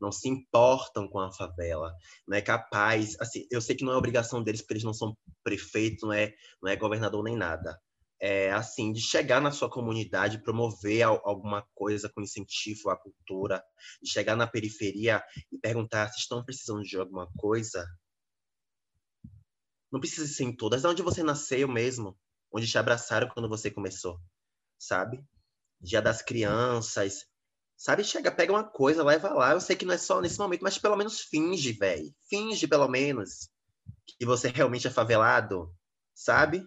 Não 0.00 0.10
se 0.10 0.28
importam 0.28 1.06
com 1.06 1.18
a 1.18 1.30
favela. 1.30 1.92
Não 2.26 2.36
é 2.36 2.40
capaz. 2.40 3.20
Assim, 3.20 3.46
eu 3.50 3.60
sei 3.60 3.76
que 3.76 3.84
não 3.84 3.92
é 3.92 3.96
obrigação 3.96 4.42
deles, 4.42 4.62
porque 4.62 4.74
eles 4.74 4.84
não 4.84 4.94
são 4.94 5.14
prefeito, 5.44 6.06
não 6.06 6.12
é, 6.14 6.32
não 6.62 6.70
é 6.70 6.76
governador 6.76 7.22
nem 7.22 7.36
nada. 7.36 7.78
É, 8.22 8.50
assim, 8.50 8.92
de 8.92 9.00
chegar 9.00 9.40
na 9.40 9.50
sua 9.50 9.70
comunidade, 9.70 10.42
promover 10.42 11.02
alguma 11.02 11.66
coisa 11.74 12.10
com 12.14 12.22
incentivo 12.22 12.90
à 12.90 12.96
cultura, 12.96 13.62
de 14.02 14.10
chegar 14.10 14.36
na 14.36 14.46
periferia 14.46 15.22
e 15.52 15.58
perguntar 15.58 16.08
se 16.08 16.20
estão 16.20 16.44
precisando 16.44 16.82
de 16.82 16.96
alguma 16.96 17.30
coisa. 17.36 17.86
Não 19.92 20.00
precisa 20.00 20.26
ser 20.26 20.44
em 20.44 20.56
todas. 20.56 20.82
De 20.82 20.88
onde 20.88 21.02
você 21.02 21.22
nasceu 21.22 21.66
mesmo? 21.68 22.16
Onde 22.52 22.66
te 22.66 22.78
abraçaram 22.78 23.28
quando 23.28 23.48
você 23.48 23.70
começou, 23.70 24.20
sabe? 24.78 25.22
Dia 25.80 26.02
das 26.02 26.22
crianças, 26.22 27.26
sabe? 27.76 28.04
Chega, 28.04 28.30
pega 28.30 28.52
uma 28.52 28.64
coisa, 28.64 29.02
leva 29.02 29.32
lá. 29.32 29.52
Eu 29.52 29.60
sei 29.60 29.76
que 29.76 29.84
não 29.84 29.94
é 29.94 29.98
só 29.98 30.20
nesse 30.20 30.38
momento, 30.38 30.62
mas 30.62 30.78
pelo 30.78 30.96
menos 30.96 31.20
finge, 31.20 31.72
velho. 31.72 32.14
Finge, 32.28 32.68
pelo 32.68 32.88
menos, 32.88 33.48
que 34.18 34.26
você 34.26 34.48
realmente 34.48 34.86
é 34.86 34.90
favelado, 34.90 35.74
sabe? 36.14 36.62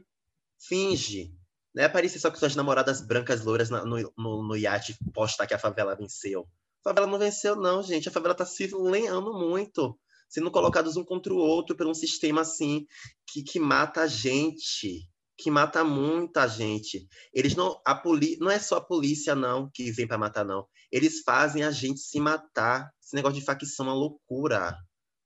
Finge. 0.59 1.35
Não 1.73 1.83
é 1.83 1.85
aparecer 1.85 2.19
só 2.19 2.29
com 2.29 2.37
suas 2.37 2.55
namoradas 2.55 3.01
brancas 3.01 3.43
loiras 3.43 3.69
no, 3.69 3.85
no, 3.85 4.43
no 4.47 4.55
iate 4.55 4.97
postar 5.13 5.47
que 5.47 5.53
a 5.53 5.59
favela 5.59 5.95
venceu. 5.95 6.47
A 6.81 6.89
favela 6.89 7.07
não 7.07 7.19
venceu, 7.19 7.55
não, 7.55 7.81
gente. 7.81 8.09
A 8.09 8.11
favela 8.11 8.35
tá 8.35 8.45
se 8.45 8.67
lenhando 8.73 9.33
muito. 9.33 9.97
Sendo 10.29 10.49
colocados 10.49 10.97
um 10.97 11.03
contra 11.03 11.31
o 11.33 11.37
outro 11.37 11.75
por 11.75 11.85
um 11.85 11.93
sistema 11.93 12.41
assim 12.41 12.87
que, 13.27 13.43
que 13.43 13.59
mata 13.59 14.01
a 14.01 14.07
gente 14.07 15.07
que 15.37 15.49
mata 15.49 15.83
muita 15.83 16.47
gente. 16.47 17.07
Eles 17.33 17.55
não, 17.55 17.81
a 17.85 17.95
poli, 17.95 18.37
não 18.37 18.49
é 18.49 18.59
só 18.59 18.77
a 18.77 18.85
polícia 18.85 19.35
não 19.35 19.69
que 19.69 19.91
vem 19.91 20.07
para 20.07 20.17
matar 20.17 20.45
não. 20.45 20.67
Eles 20.91 21.21
fazem 21.21 21.63
a 21.63 21.71
gente 21.71 21.99
se 21.99 22.19
matar. 22.19 22.91
Esse 23.01 23.15
negócio 23.15 23.39
de 23.39 23.45
facção 23.45 23.85
é 23.85 23.89
uma 23.89 23.95
loucura. 23.95 24.77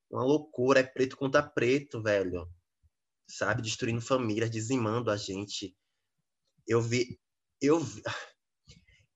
Uma 0.10 0.24
loucura, 0.24 0.80
é 0.80 0.84
preto 0.84 1.18
contra 1.18 1.44
preto, 1.44 2.02
velho. 2.02 2.50
Sabe, 3.30 3.62
destruindo 3.62 4.02
famílias, 4.02 4.50
dizimando 4.50 5.12
a 5.12 5.18
gente. 5.18 5.76
Eu 6.66 6.82
vi 6.82 7.20
eu 7.62 7.80
vi, 7.80 8.02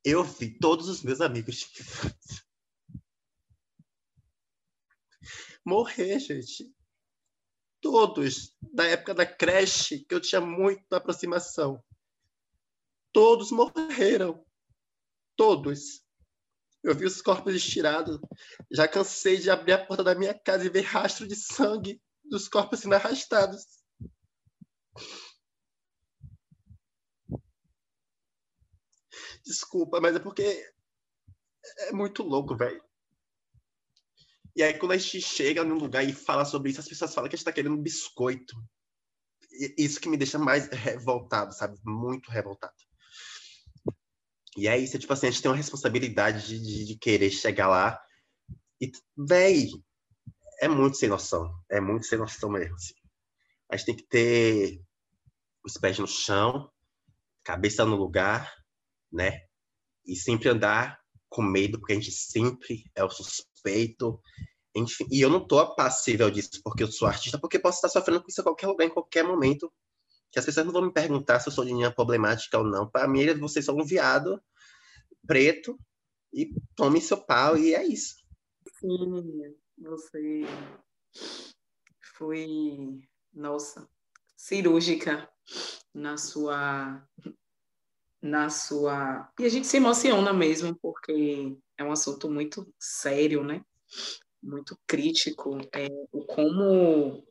eu 0.03 0.23
vi 0.23 0.57
todos 0.57 0.89
os 0.89 1.03
meus 1.03 1.21
amigos 1.21 1.69
morrer, 5.63 6.19
gente 6.19 6.73
todos 7.81 8.55
da 8.61 8.85
época 8.85 9.13
da 9.13 9.25
creche, 9.25 10.05
que 10.05 10.13
eu 10.13 10.21
tinha 10.21 10.39
muita 10.39 10.97
aproximação. 10.97 11.83
Todos 13.11 13.51
morreram. 13.51 14.45
Todos. 15.35 16.03
Eu 16.83 16.95
vi 16.95 17.05
os 17.05 17.21
corpos 17.21 17.53
estirados. 17.55 18.19
Já 18.71 18.87
cansei 18.87 19.37
de 19.37 19.49
abrir 19.49 19.73
a 19.73 19.85
porta 19.85 20.03
da 20.03 20.15
minha 20.15 20.33
casa 20.33 20.65
e 20.65 20.69
ver 20.69 20.81
rastro 20.81 21.27
de 21.27 21.35
sangue 21.35 22.01
dos 22.23 22.47
corpos 22.47 22.79
sendo 22.79 22.95
arrastados. 22.95 23.65
Desculpa, 29.43 29.99
mas 29.99 30.15
é 30.15 30.19
porque 30.19 30.71
é 31.79 31.91
muito 31.91 32.23
louco, 32.23 32.55
velho. 32.55 32.83
E 34.55 34.63
aí, 34.63 34.73
quando 34.77 34.91
a 34.91 34.97
gente 34.97 35.21
chega 35.21 35.63
num 35.63 35.77
lugar 35.77 36.03
e 36.03 36.13
fala 36.13 36.45
sobre 36.45 36.71
isso, 36.71 36.79
as 36.79 36.87
pessoas 36.87 37.13
falam 37.13 37.29
que 37.29 37.35
a 37.35 37.37
gente 37.37 37.41
está 37.41 37.53
querendo 37.53 37.75
um 37.75 37.81
biscoito. 37.81 38.55
E 39.51 39.75
isso 39.77 39.99
que 39.99 40.09
me 40.09 40.17
deixa 40.17 40.37
mais 40.37 40.67
revoltado, 40.67 41.53
sabe? 41.53 41.77
Muito 41.83 42.29
revoltado. 42.29 42.73
E 44.57 44.67
é 44.67 44.77
isso, 44.77 44.99
tipo 44.99 45.13
assim, 45.13 45.27
a 45.27 45.31
gente 45.31 45.41
tem 45.41 45.49
uma 45.49 45.57
responsabilidade 45.57 46.47
de, 46.47 46.59
de, 46.59 46.85
de 46.85 46.97
querer 46.97 47.31
chegar 47.31 47.69
lá. 47.69 47.99
E, 48.81 48.91
véi, 49.17 49.69
é 50.61 50.67
muito 50.67 50.97
sem 50.97 51.07
noção. 51.07 51.53
É 51.69 51.79
muito 51.79 52.05
sem 52.05 52.17
noção 52.17 52.49
mesmo. 52.49 52.75
Assim. 52.75 52.93
A 53.69 53.77
gente 53.77 53.85
tem 53.85 53.95
que 53.95 54.07
ter 54.07 54.81
os 55.63 55.73
pés 55.73 55.97
no 55.99 56.07
chão, 56.07 56.69
cabeça 57.43 57.85
no 57.85 57.95
lugar, 57.95 58.53
né? 59.11 59.45
E 60.05 60.15
sempre 60.15 60.49
andar 60.49 60.99
com 61.29 61.41
medo, 61.41 61.79
porque 61.79 61.93
a 61.93 61.95
gente 61.95 62.11
sempre 62.11 62.83
é 62.93 63.03
o 63.03 63.09
suspeito. 63.09 63.50
Enfim, 64.73 65.05
e 65.11 65.21
eu 65.21 65.29
não 65.29 65.45
tô 65.45 65.75
passível 65.75 66.31
disso 66.31 66.61
porque 66.63 66.83
eu 66.83 66.91
sou 66.91 67.07
artista, 67.07 67.37
porque 67.37 67.59
posso 67.59 67.77
estar 67.77 67.89
sofrendo 67.89 68.21
com 68.21 68.29
isso 68.29 68.41
em 68.41 68.43
qualquer 68.43 68.67
lugar, 68.67 68.85
em 68.85 68.89
qualquer 68.89 69.23
momento. 69.23 69.71
Que 70.31 70.39
as 70.39 70.45
pessoas 70.45 70.65
não 70.65 70.71
vão 70.71 70.83
me 70.83 70.93
perguntar 70.93 71.41
se 71.41 71.49
eu 71.49 71.53
sou 71.53 71.65
de 71.65 71.73
linha 71.73 71.91
problemática 71.91 72.57
ou 72.57 72.63
não. 72.63 72.89
Para 72.89 73.07
mim, 73.07 73.33
vocês 73.33 73.65
são 73.65 73.75
um 73.75 73.83
viado 73.83 74.41
preto 75.27 75.77
e 76.33 76.53
tome 76.75 77.01
seu 77.01 77.17
pau, 77.17 77.57
e 77.57 77.73
é 77.73 77.85
isso. 77.85 78.15
Sim, 78.79 79.53
você 79.77 80.43
foi, 82.17 83.01
nossa, 83.33 83.89
cirúrgica 84.37 85.29
na 85.93 86.17
sua 86.17 87.05
na 88.21 88.49
sua. 88.49 89.29
E 89.39 89.45
a 89.45 89.49
gente 89.49 89.65
se 89.65 89.77
emociona 89.77 90.31
mesmo, 90.31 90.75
porque 90.75 91.57
é 91.81 91.83
um 91.83 91.91
assunto 91.91 92.29
muito 92.29 92.71
sério, 92.79 93.43
né? 93.43 93.63
Muito 94.41 94.77
crítico. 94.87 95.57
É, 95.73 95.87
o 96.11 96.25
como 96.25 97.23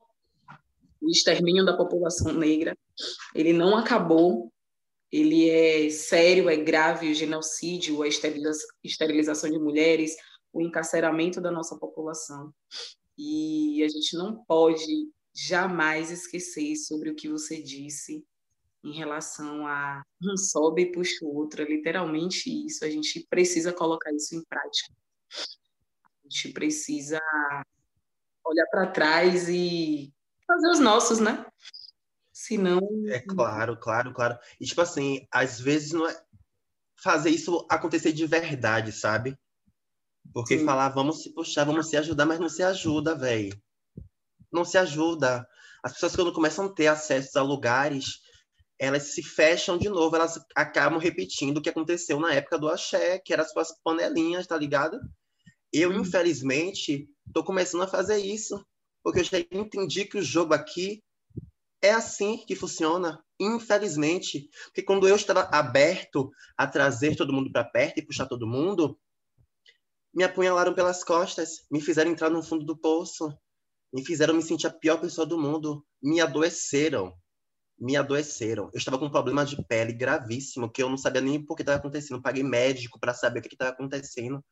o 1.01 1.11
extermínio 1.11 1.65
da 1.65 1.77
população 1.77 2.33
negra 2.33 2.77
ele 3.35 3.53
não 3.53 3.77
acabou, 3.77 4.53
ele 5.11 5.49
é 5.49 5.89
sério, 5.91 6.49
é 6.49 6.57
grave, 6.57 7.11
o 7.11 7.15
genocídio, 7.15 8.03
a 8.03 8.09
esterilização 8.09 9.51
de 9.51 9.59
mulheres, 9.59 10.15
o 10.53 10.61
encarceramento 10.61 11.41
da 11.41 11.51
nossa 11.51 11.77
população. 11.79 12.53
E 13.19 13.83
a 13.83 13.89
gente 13.89 14.17
não 14.17 14.45
pode 14.45 15.11
jamais 15.35 16.11
esquecer 16.11 16.77
sobre 16.77 17.11
o 17.11 17.15
que 17.15 17.29
você 17.29 17.63
disse 17.63 18.25
em 18.83 18.93
relação 18.93 19.66
a 19.66 20.03
um 20.23 20.37
sobe 20.37 20.83
e 20.83 20.93
puxa 20.93 21.25
o 21.25 21.35
outro, 21.35 21.62
é 21.62 21.64
literalmente 21.64 22.49
isso. 22.66 22.85
A 22.85 22.90
gente 22.90 23.27
precisa 23.29 23.73
colocar 23.73 24.12
isso 24.12 24.35
em 24.35 24.43
prática. 24.45 24.95
A 26.25 26.29
gente 26.29 26.53
precisa 26.53 27.21
olhar 28.45 28.66
para 28.71 28.87
trás 28.87 29.49
e 29.49 30.12
fazer 30.47 30.69
os 30.71 30.81
nossos, 30.81 31.21
né? 31.21 31.45
Senão. 32.33 32.81
É 33.09 33.21
claro, 33.21 33.77
claro, 33.77 34.12
claro. 34.14 34.38
E 34.59 34.64
tipo 34.64 34.81
assim, 34.81 35.27
às 35.31 35.61
vezes 35.61 35.93
não 35.93 36.09
é 36.09 36.25
fazer 37.03 37.31
isso 37.31 37.66
acontecer 37.69 38.12
de 38.12 38.27
verdade, 38.27 38.93
sabe? 38.93 39.38
Porque 40.33 40.59
Sim. 40.59 40.64
falar, 40.64 40.88
vamos 40.90 41.23
se 41.23 41.35
puxar, 41.35 41.64
vamos 41.64 41.88
se 41.88 41.97
ajudar, 41.97 42.25
mas 42.27 42.38
não 42.38 42.49
se 42.49 42.62
ajuda, 42.62 43.14
velho. 43.14 43.61
Não 44.53 44.64
se 44.64 44.79
ajuda. 44.79 45.47
As 45.83 45.93
pessoas, 45.93 46.14
quando 46.14 46.33
começam 46.33 46.66
a 46.66 46.73
ter 46.73 46.87
acesso 46.87 47.38
a 47.38 47.43
lugares 47.43 48.21
elas 48.81 49.12
se 49.12 49.23
fecham 49.23 49.77
de 49.77 49.90
novo, 49.90 50.16
elas 50.16 50.40
acabam 50.57 50.99
repetindo 50.99 51.59
o 51.59 51.62
que 51.62 51.69
aconteceu 51.69 52.19
na 52.19 52.33
época 52.33 52.59
do 52.59 52.66
axé, 52.66 53.19
que 53.19 53.31
eram 53.31 53.45
as 53.45 53.53
suas 53.53 53.79
panelinhas, 53.85 54.47
tá 54.47 54.57
ligado? 54.57 54.99
Eu, 55.71 55.90
hum. 55.90 56.01
infelizmente, 56.01 57.07
tô 57.35 57.45
começando 57.45 57.83
a 57.83 57.87
fazer 57.87 58.16
isso, 58.16 58.64
porque 59.05 59.21
eu 59.21 59.25
já 59.25 59.38
entendi 59.53 60.07
que 60.07 60.16
o 60.16 60.23
jogo 60.23 60.55
aqui 60.55 61.05
é 61.83 61.90
assim 61.90 62.38
que 62.47 62.57
funciona, 62.57 63.23
infelizmente. 63.38 64.49
Porque 64.64 64.83
quando 64.83 65.07
eu 65.07 65.14
estava 65.14 65.43
aberto 65.53 66.31
a 66.57 66.66
trazer 66.66 67.16
todo 67.16 67.35
mundo 67.35 67.53
para 67.53 67.64
perto 67.64 67.99
e 67.99 68.07
puxar 68.07 68.25
todo 68.25 68.47
mundo, 68.47 68.99
me 70.14 70.25
apunhalaram 70.25 70.73
pelas 70.73 71.05
costas, 71.05 71.66
me 71.71 71.83
fizeram 71.83 72.11
entrar 72.11 72.31
no 72.31 72.43
fundo 72.43 72.64
do 72.64 72.79
poço, 72.79 73.31
me 73.93 74.03
fizeram 74.07 74.33
me 74.33 74.43
sentir 74.43 74.69
a 74.69 74.73
pior 74.73 74.99
pessoa 74.99 75.27
do 75.27 75.38
mundo, 75.38 75.85
me 76.03 76.19
adoeceram 76.19 77.14
me 77.81 77.97
adoeceram. 77.97 78.64
Eu 78.75 78.79
estava 78.79 78.99
com 78.99 79.07
um 79.07 79.11
problema 79.11 79.45
de 79.45 79.57
pele 79.64 79.93
gravíssimo, 79.93 80.71
que 80.71 80.83
eu 80.83 80.90
não 80.90 80.99
sabia 80.99 81.23
nem 81.23 81.43
por 81.43 81.57
que 81.57 81.62
estava 81.62 81.79
acontecendo. 81.79 82.21
paguei 82.21 82.43
médico 82.43 83.01
para 83.01 83.14
saber 83.14 83.40
o 83.40 83.43
que 83.43 83.55
estava 83.55 83.71
acontecendo. 83.71 84.45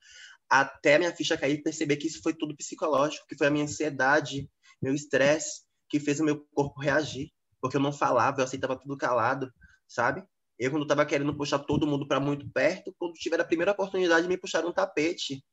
Até 0.48 0.98
minha 0.98 1.14
ficha 1.14 1.36
cair 1.36 1.58
e 1.58 1.62
perceber 1.62 1.96
que 1.96 2.06
isso 2.06 2.22
foi 2.22 2.32
tudo 2.32 2.56
psicológico, 2.56 3.26
que 3.28 3.36
foi 3.36 3.48
a 3.48 3.50
minha 3.50 3.64
ansiedade, 3.64 4.50
meu 4.80 4.94
estresse, 4.94 5.62
que 5.90 6.00
fez 6.00 6.20
o 6.20 6.24
meu 6.24 6.42
corpo 6.54 6.80
reagir. 6.80 7.30
Porque 7.60 7.76
eu 7.76 7.80
não 7.80 7.92
falava, 7.92 8.40
eu 8.40 8.44
aceitava 8.44 8.78
tudo 8.78 8.96
calado, 8.96 9.52
sabe? 9.86 10.24
Eu, 10.58 10.70
quando 10.70 10.82
estava 10.84 11.04
querendo 11.04 11.36
puxar 11.36 11.58
todo 11.58 11.86
mundo 11.86 12.08
para 12.08 12.18
muito 12.18 12.48
perto, 12.50 12.94
quando 12.98 13.12
tiver 13.12 13.40
a 13.40 13.44
primeira 13.44 13.72
oportunidade, 13.72 14.26
me 14.26 14.38
puxaram 14.38 14.70
um 14.70 14.72
tapete. 14.72 15.44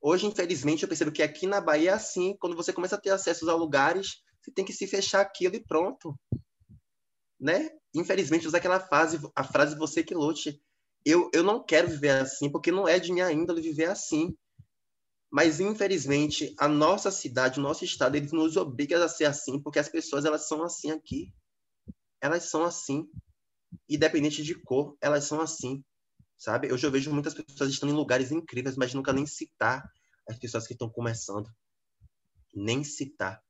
Hoje, 0.00 0.26
infelizmente, 0.26 0.84
eu 0.84 0.88
percebo 0.88 1.12
que 1.12 1.22
aqui 1.22 1.46
na 1.46 1.60
Bahia 1.60 1.90
é 1.90 1.94
assim. 1.94 2.34
Quando 2.38 2.56
você 2.56 2.72
começa 2.72 2.96
a 2.96 3.00
ter 3.00 3.10
acesso 3.10 3.48
a 3.50 3.54
lugares, 3.54 4.22
você 4.40 4.50
tem 4.52 4.64
que 4.64 4.72
se 4.72 4.86
fechar 4.86 5.20
aquilo 5.20 5.56
e 5.56 5.64
pronto 5.64 6.18
né? 7.38 7.70
Infelizmente 7.94 8.46
usa 8.46 8.58
aquela 8.58 8.80
frase, 8.80 9.20
a 9.34 9.44
frase 9.44 9.76
você 9.76 10.02
que 10.02 10.14
lute. 10.14 10.60
eu, 11.04 11.30
eu 11.32 11.42
não 11.42 11.64
quero 11.64 11.88
viver 11.88 12.10
assim, 12.10 12.50
porque 12.50 12.72
não 12.72 12.88
é 12.88 12.98
de 12.98 13.12
minha 13.12 13.30
índole 13.32 13.60
viver 13.60 13.86
assim. 13.86 14.36
Mas, 15.30 15.60
infelizmente, 15.60 16.54
a 16.58 16.68
nossa 16.68 17.10
cidade, 17.10 17.58
o 17.58 17.62
nosso 17.62 17.84
estado, 17.84 18.16
eles 18.16 18.32
nos 18.32 18.56
obrigam 18.56 19.02
a 19.02 19.08
ser 19.08 19.24
assim, 19.24 19.60
porque 19.60 19.78
as 19.78 19.88
pessoas, 19.88 20.24
elas 20.24 20.48
são 20.48 20.62
assim 20.62 20.90
aqui. 20.90 21.32
Elas 22.20 22.44
são 22.44 22.64
assim. 22.64 23.08
Independente 23.88 24.42
de 24.42 24.54
cor, 24.54 24.96
elas 25.00 25.24
são 25.24 25.40
assim. 25.40 25.84
Sabe? 26.38 26.68
Eu 26.68 26.78
já 26.78 26.88
vejo 26.88 27.12
muitas 27.12 27.34
pessoas 27.34 27.70
estando 27.70 27.92
em 27.92 27.96
lugares 27.96 28.30
incríveis, 28.30 28.76
mas 28.76 28.94
nunca 28.94 29.12
nem 29.12 29.26
citar 29.26 29.84
as 30.28 30.38
pessoas 30.38 30.66
que 30.66 30.72
estão 30.72 30.88
começando. 30.88 31.50
Nem 32.54 32.84
citar. 32.84 33.42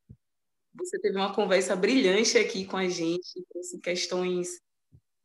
Você 0.79 0.99
teve 1.01 1.17
uma 1.17 1.35
conversa 1.35 1.75
brilhante 1.75 2.39
aqui 2.39 2.65
com 2.67 2.77
a 2.77 2.89
gente, 2.89 3.45
trouxe 3.51 3.79
questões 3.81 4.61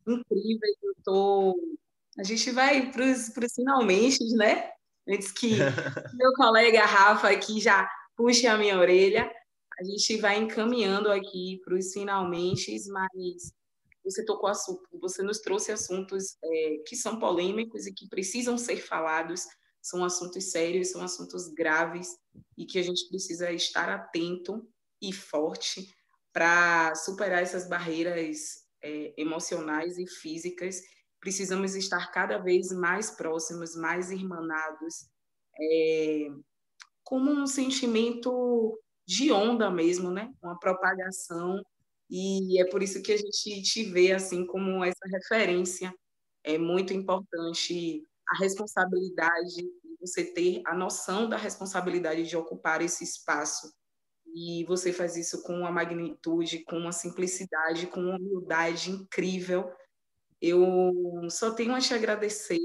incríveis. 0.06 0.76
Eu 0.82 0.94
tô... 1.04 1.78
A 2.18 2.22
gente 2.22 2.50
vai 2.50 2.90
para 2.90 3.04
os 3.04 3.30
finalmente, 3.54 4.18
né? 4.36 4.70
Antes 5.08 5.32
que 5.32 5.50
meu 6.14 6.32
colega 6.34 6.84
Rafa 6.84 7.28
aqui 7.28 7.60
já 7.60 7.88
puxe 8.16 8.46
a 8.46 8.56
minha 8.56 8.78
orelha, 8.78 9.30
a 9.78 9.84
gente 9.84 10.16
vai 10.18 10.38
encaminhando 10.38 11.10
aqui 11.10 11.60
para 11.64 11.74
os 11.74 11.92
finalmente, 11.92 12.76
mas 12.88 13.52
você 14.04 14.24
tocou 14.24 14.48
assunto, 14.48 14.82
você 15.00 15.22
nos 15.22 15.38
trouxe 15.40 15.72
assuntos 15.72 16.36
é, 16.42 16.76
que 16.86 16.96
são 16.96 17.18
polêmicos 17.18 17.86
e 17.86 17.92
que 17.92 18.08
precisam 18.08 18.58
ser 18.58 18.76
falados, 18.76 19.46
são 19.80 20.04
assuntos 20.04 20.50
sérios, 20.50 20.90
são 20.90 21.02
assuntos 21.02 21.48
graves 21.48 22.16
e 22.56 22.64
que 22.66 22.78
a 22.78 22.82
gente 22.82 23.08
precisa 23.08 23.50
estar 23.50 23.88
atento 23.88 24.66
e 25.02 25.12
forte 25.12 25.92
para 26.32 26.94
superar 26.94 27.42
essas 27.42 27.68
barreiras 27.68 28.62
é, 28.82 29.12
emocionais 29.16 29.98
e 29.98 30.06
físicas. 30.06 30.80
Precisamos 31.20 31.74
estar 31.74 32.10
cada 32.10 32.38
vez 32.38 32.72
mais 32.72 33.10
próximos, 33.10 33.76
mais 33.76 34.10
irmanados, 34.10 35.10
é, 35.60 36.28
como 37.02 37.30
um 37.30 37.46
sentimento 37.46 38.80
de 39.06 39.32
onda 39.32 39.70
mesmo, 39.70 40.10
né? 40.10 40.32
Uma 40.42 40.58
propagação. 40.58 41.60
E 42.08 42.60
é 42.60 42.64
por 42.70 42.82
isso 42.82 43.02
que 43.02 43.12
a 43.12 43.16
gente 43.16 43.62
te 43.62 43.84
vê 43.84 44.12
assim 44.12 44.46
como 44.46 44.84
essa 44.84 45.06
referência. 45.06 45.94
É 46.44 46.56
muito 46.56 46.92
importante 46.92 48.04
a 48.28 48.38
responsabilidade 48.38 49.62
você 50.00 50.24
ter 50.24 50.62
a 50.66 50.74
noção 50.74 51.28
da 51.28 51.36
responsabilidade 51.36 52.24
de 52.24 52.36
ocupar 52.36 52.82
esse 52.82 53.04
espaço 53.04 53.72
e 54.34 54.64
você 54.64 54.92
faz 54.92 55.16
isso 55.16 55.42
com 55.42 55.58
uma 55.58 55.70
magnitude, 55.70 56.64
com 56.64 56.76
uma 56.76 56.92
simplicidade, 56.92 57.86
com 57.86 58.00
uma 58.00 58.16
humildade 58.16 58.90
incrível 58.90 59.70
eu 60.42 60.92
só 61.30 61.52
tenho 61.52 61.72
a 61.72 61.78
te 61.78 61.94
agradecer 61.94 62.58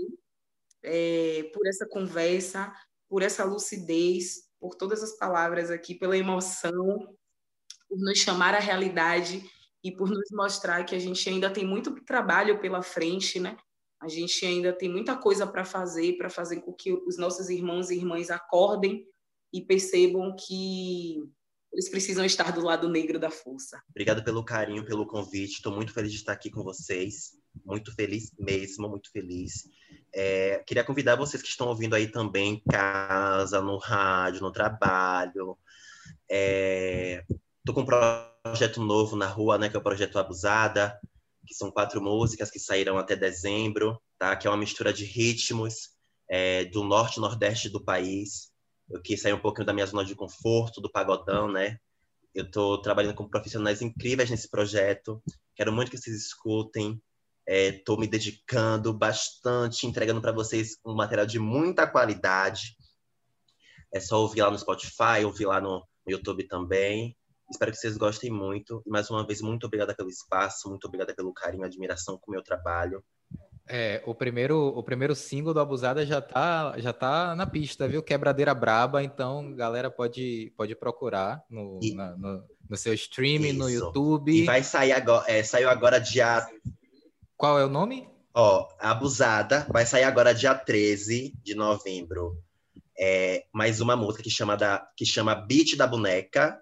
é, 0.83 1.43
por 1.53 1.67
essa 1.67 1.87
conversa, 1.87 2.73
por 3.07 3.21
essa 3.21 3.43
lucidez, 3.43 4.49
por 4.59 4.73
todas 4.73 5.03
as 5.03 5.15
palavras 5.15 5.69
aqui, 5.69 5.93
pela 5.93 6.17
emoção, 6.17 7.15
por 7.87 7.99
nos 7.99 8.17
chamar 8.17 8.55
à 8.55 8.59
realidade 8.59 9.47
e 9.83 9.91
por 9.91 10.09
nos 10.09 10.27
mostrar 10.31 10.83
que 10.85 10.95
a 10.95 10.99
gente 10.99 11.29
ainda 11.29 11.51
tem 11.51 11.65
muito 11.67 12.03
trabalho 12.03 12.59
pela 12.59 12.81
frente, 12.81 13.39
né? 13.39 13.55
A 14.01 14.07
gente 14.07 14.43
ainda 14.43 14.73
tem 14.73 14.89
muita 14.89 15.15
coisa 15.15 15.45
para 15.45 15.63
fazer, 15.63 16.17
para 16.17 16.31
fazer 16.31 16.61
com 16.61 16.73
que 16.73 16.91
os 16.91 17.15
nossos 17.17 17.47
irmãos 17.47 17.91
e 17.91 17.95
irmãs 17.95 18.31
acordem 18.31 19.07
e 19.53 19.61
percebam 19.61 20.35
que 20.35 21.23
eles 21.77 21.89
precisam 21.89 22.25
estar 22.25 22.51
do 22.51 22.61
lado 22.61 22.89
negro 22.89 23.19
da 23.19 23.29
força. 23.29 23.79
Obrigado 23.91 24.23
pelo 24.23 24.43
carinho, 24.43 24.83
pelo 24.83 25.05
convite. 25.05 25.57
Estou 25.57 25.71
muito 25.71 25.93
feliz 25.93 26.11
de 26.11 26.17
estar 26.17 26.33
aqui 26.33 26.49
com 26.49 26.63
vocês. 26.63 27.37
Muito 27.63 27.93
feliz 27.93 28.31
mesmo, 28.39 28.89
muito 28.89 29.11
feliz. 29.11 29.69
É, 30.11 30.63
queria 30.65 30.83
convidar 30.83 31.15
vocês 31.15 31.39
que 31.39 31.49
estão 31.49 31.67
ouvindo 31.67 31.93
aí 31.93 32.07
também 32.07 32.53
em 32.53 32.63
casa, 32.71 33.61
no 33.61 33.77
rádio, 33.77 34.41
no 34.41 34.51
trabalho. 34.51 35.55
É, 36.27 37.23
tô 37.63 37.75
com 37.75 37.81
um 37.81 37.85
projeto 37.85 38.81
novo 38.81 39.15
na 39.15 39.27
rua, 39.27 39.59
né, 39.59 39.69
que 39.69 39.75
é 39.75 39.79
o 39.79 39.83
projeto 39.83 40.17
Abusada, 40.17 40.99
que 41.45 41.53
são 41.53 41.69
quatro 41.69 42.01
músicas 42.01 42.49
que 42.49 42.57
saíram 42.57 42.97
até 42.97 43.15
dezembro, 43.15 44.01
tá? 44.17 44.35
Que 44.35 44.47
é 44.47 44.49
uma 44.49 44.57
mistura 44.57 44.91
de 44.91 45.05
ritmos 45.05 45.91
é, 46.27 46.65
do 46.65 46.83
norte 46.83 47.17
e 47.17 47.21
nordeste 47.21 47.69
do 47.69 47.83
país. 47.83 48.51
Eu 48.89 49.01
quis 49.01 49.21
sair 49.21 49.33
um 49.33 49.39
pouquinho 49.39 49.65
da 49.65 49.73
minha 49.73 49.85
zona 49.85 50.05
de 50.05 50.15
conforto, 50.15 50.81
do 50.81 50.91
pagodão, 50.91 51.51
né? 51.51 51.77
Eu 52.33 52.45
estou 52.45 52.81
trabalhando 52.81 53.15
com 53.15 53.27
profissionais 53.27 53.81
incríveis 53.81 54.29
nesse 54.29 54.49
projeto. 54.49 55.21
Quero 55.55 55.73
muito 55.73 55.91
que 55.91 55.97
vocês 55.97 56.15
escutem. 56.15 57.01
Estou 57.45 57.97
é, 57.97 57.99
me 57.99 58.07
dedicando 58.07 58.93
bastante, 58.93 59.87
entregando 59.87 60.21
para 60.21 60.31
vocês 60.31 60.77
um 60.85 60.93
material 60.93 61.25
de 61.25 61.39
muita 61.39 61.87
qualidade. 61.87 62.75
É 63.93 63.99
só 63.99 64.21
ouvir 64.21 64.41
lá 64.41 64.51
no 64.51 64.59
Spotify, 64.59 65.23
ouvir 65.25 65.45
lá 65.45 65.61
no, 65.61 65.83
YouTube 66.07 66.47
também. 66.47 67.15
Espero 67.51 67.71
que 67.71 67.77
vocês 67.77 67.97
gostem 67.97 68.31
muito. 68.31 68.81
Mais 68.85 69.09
uma 69.09 69.25
vez, 69.25 69.41
muito 69.41 69.65
obrigada 69.65 69.95
pelo 69.95 70.09
espaço, 70.09 70.69
muito 70.69 70.85
obrigada 70.85 71.13
pelo 71.13 71.33
carinho 71.33 71.63
admiração 71.63 72.17
com 72.17 72.31
o 72.31 72.33
meu 72.33 72.43
trabalho. 72.43 73.03
É, 73.69 74.01
o 74.05 74.15
primeiro, 74.15 74.67
o 74.67 74.81
primeiro 74.81 75.13
single 75.13 75.53
do 75.53 75.59
Abusada 75.59 76.05
já 76.05 76.21
tá, 76.21 76.75
já 76.77 76.93
tá 76.93 77.35
na 77.35 77.45
pista, 77.45 77.87
viu? 77.87 78.01
Quebradeira 78.01 78.53
Braba, 78.53 79.03
então 79.03 79.53
galera 79.53 79.91
pode, 79.91 80.53
pode 80.55 80.73
procurar 80.75 81.43
no, 81.49 81.79
e... 81.81 81.93
na, 81.93 82.15
no, 82.15 82.43
no, 82.69 82.77
seu 82.77 82.93
streaming, 82.93 83.49
Isso. 83.49 83.59
no 83.59 83.69
YouTube. 83.69 84.31
E 84.31 84.45
vai 84.45 84.63
sair 84.63 84.93
agora, 84.93 85.29
é, 85.29 85.43
saiu 85.43 85.69
agora 85.69 85.99
dia 85.99 86.47
qual 87.37 87.59
é 87.59 87.63
o 87.63 87.69
nome? 87.69 88.09
Ó, 88.33 88.67
Abusada 88.79 89.67
vai 89.69 89.85
sair 89.85 90.03
agora 90.03 90.33
dia 90.33 90.55
13 90.55 91.35
de 91.43 91.53
novembro. 91.53 92.35
É, 92.99 93.45
mais 93.53 93.79
uma 93.79 93.95
música 93.95 94.23
que 94.23 94.29
chama, 94.31 94.57
da, 94.57 94.89
que 94.97 95.05
chama 95.05 95.35
Beat 95.35 95.75
da 95.77 95.85
Boneca. 95.85 96.59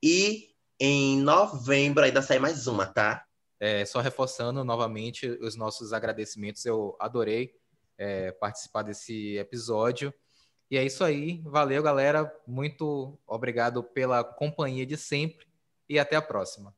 E 0.00 0.50
em 0.78 1.20
novembro 1.20 2.04
ainda 2.04 2.22
sai 2.22 2.38
mais 2.38 2.68
uma, 2.68 2.86
tá? 2.86 3.24
É, 3.64 3.82
só 3.86 4.00
reforçando 4.00 4.62
novamente 4.62 5.26
os 5.26 5.56
nossos 5.56 5.94
agradecimentos. 5.94 6.66
Eu 6.66 6.94
adorei 7.00 7.54
é, 7.96 8.30
participar 8.30 8.82
desse 8.82 9.38
episódio. 9.38 10.12
E 10.70 10.76
é 10.76 10.84
isso 10.84 11.02
aí. 11.02 11.40
Valeu, 11.46 11.82
galera. 11.82 12.30
Muito 12.46 13.18
obrigado 13.26 13.82
pela 13.82 14.22
companhia 14.22 14.84
de 14.84 14.98
sempre. 14.98 15.46
E 15.88 15.98
até 15.98 16.14
a 16.14 16.20
próxima. 16.20 16.74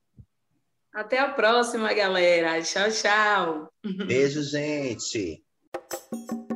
Até 0.92 1.18
a 1.18 1.28
próxima, 1.32 1.92
galera. 1.92 2.62
Tchau, 2.62 2.88
tchau. 2.92 3.68
Beijo, 4.06 4.44
gente. 4.44 5.44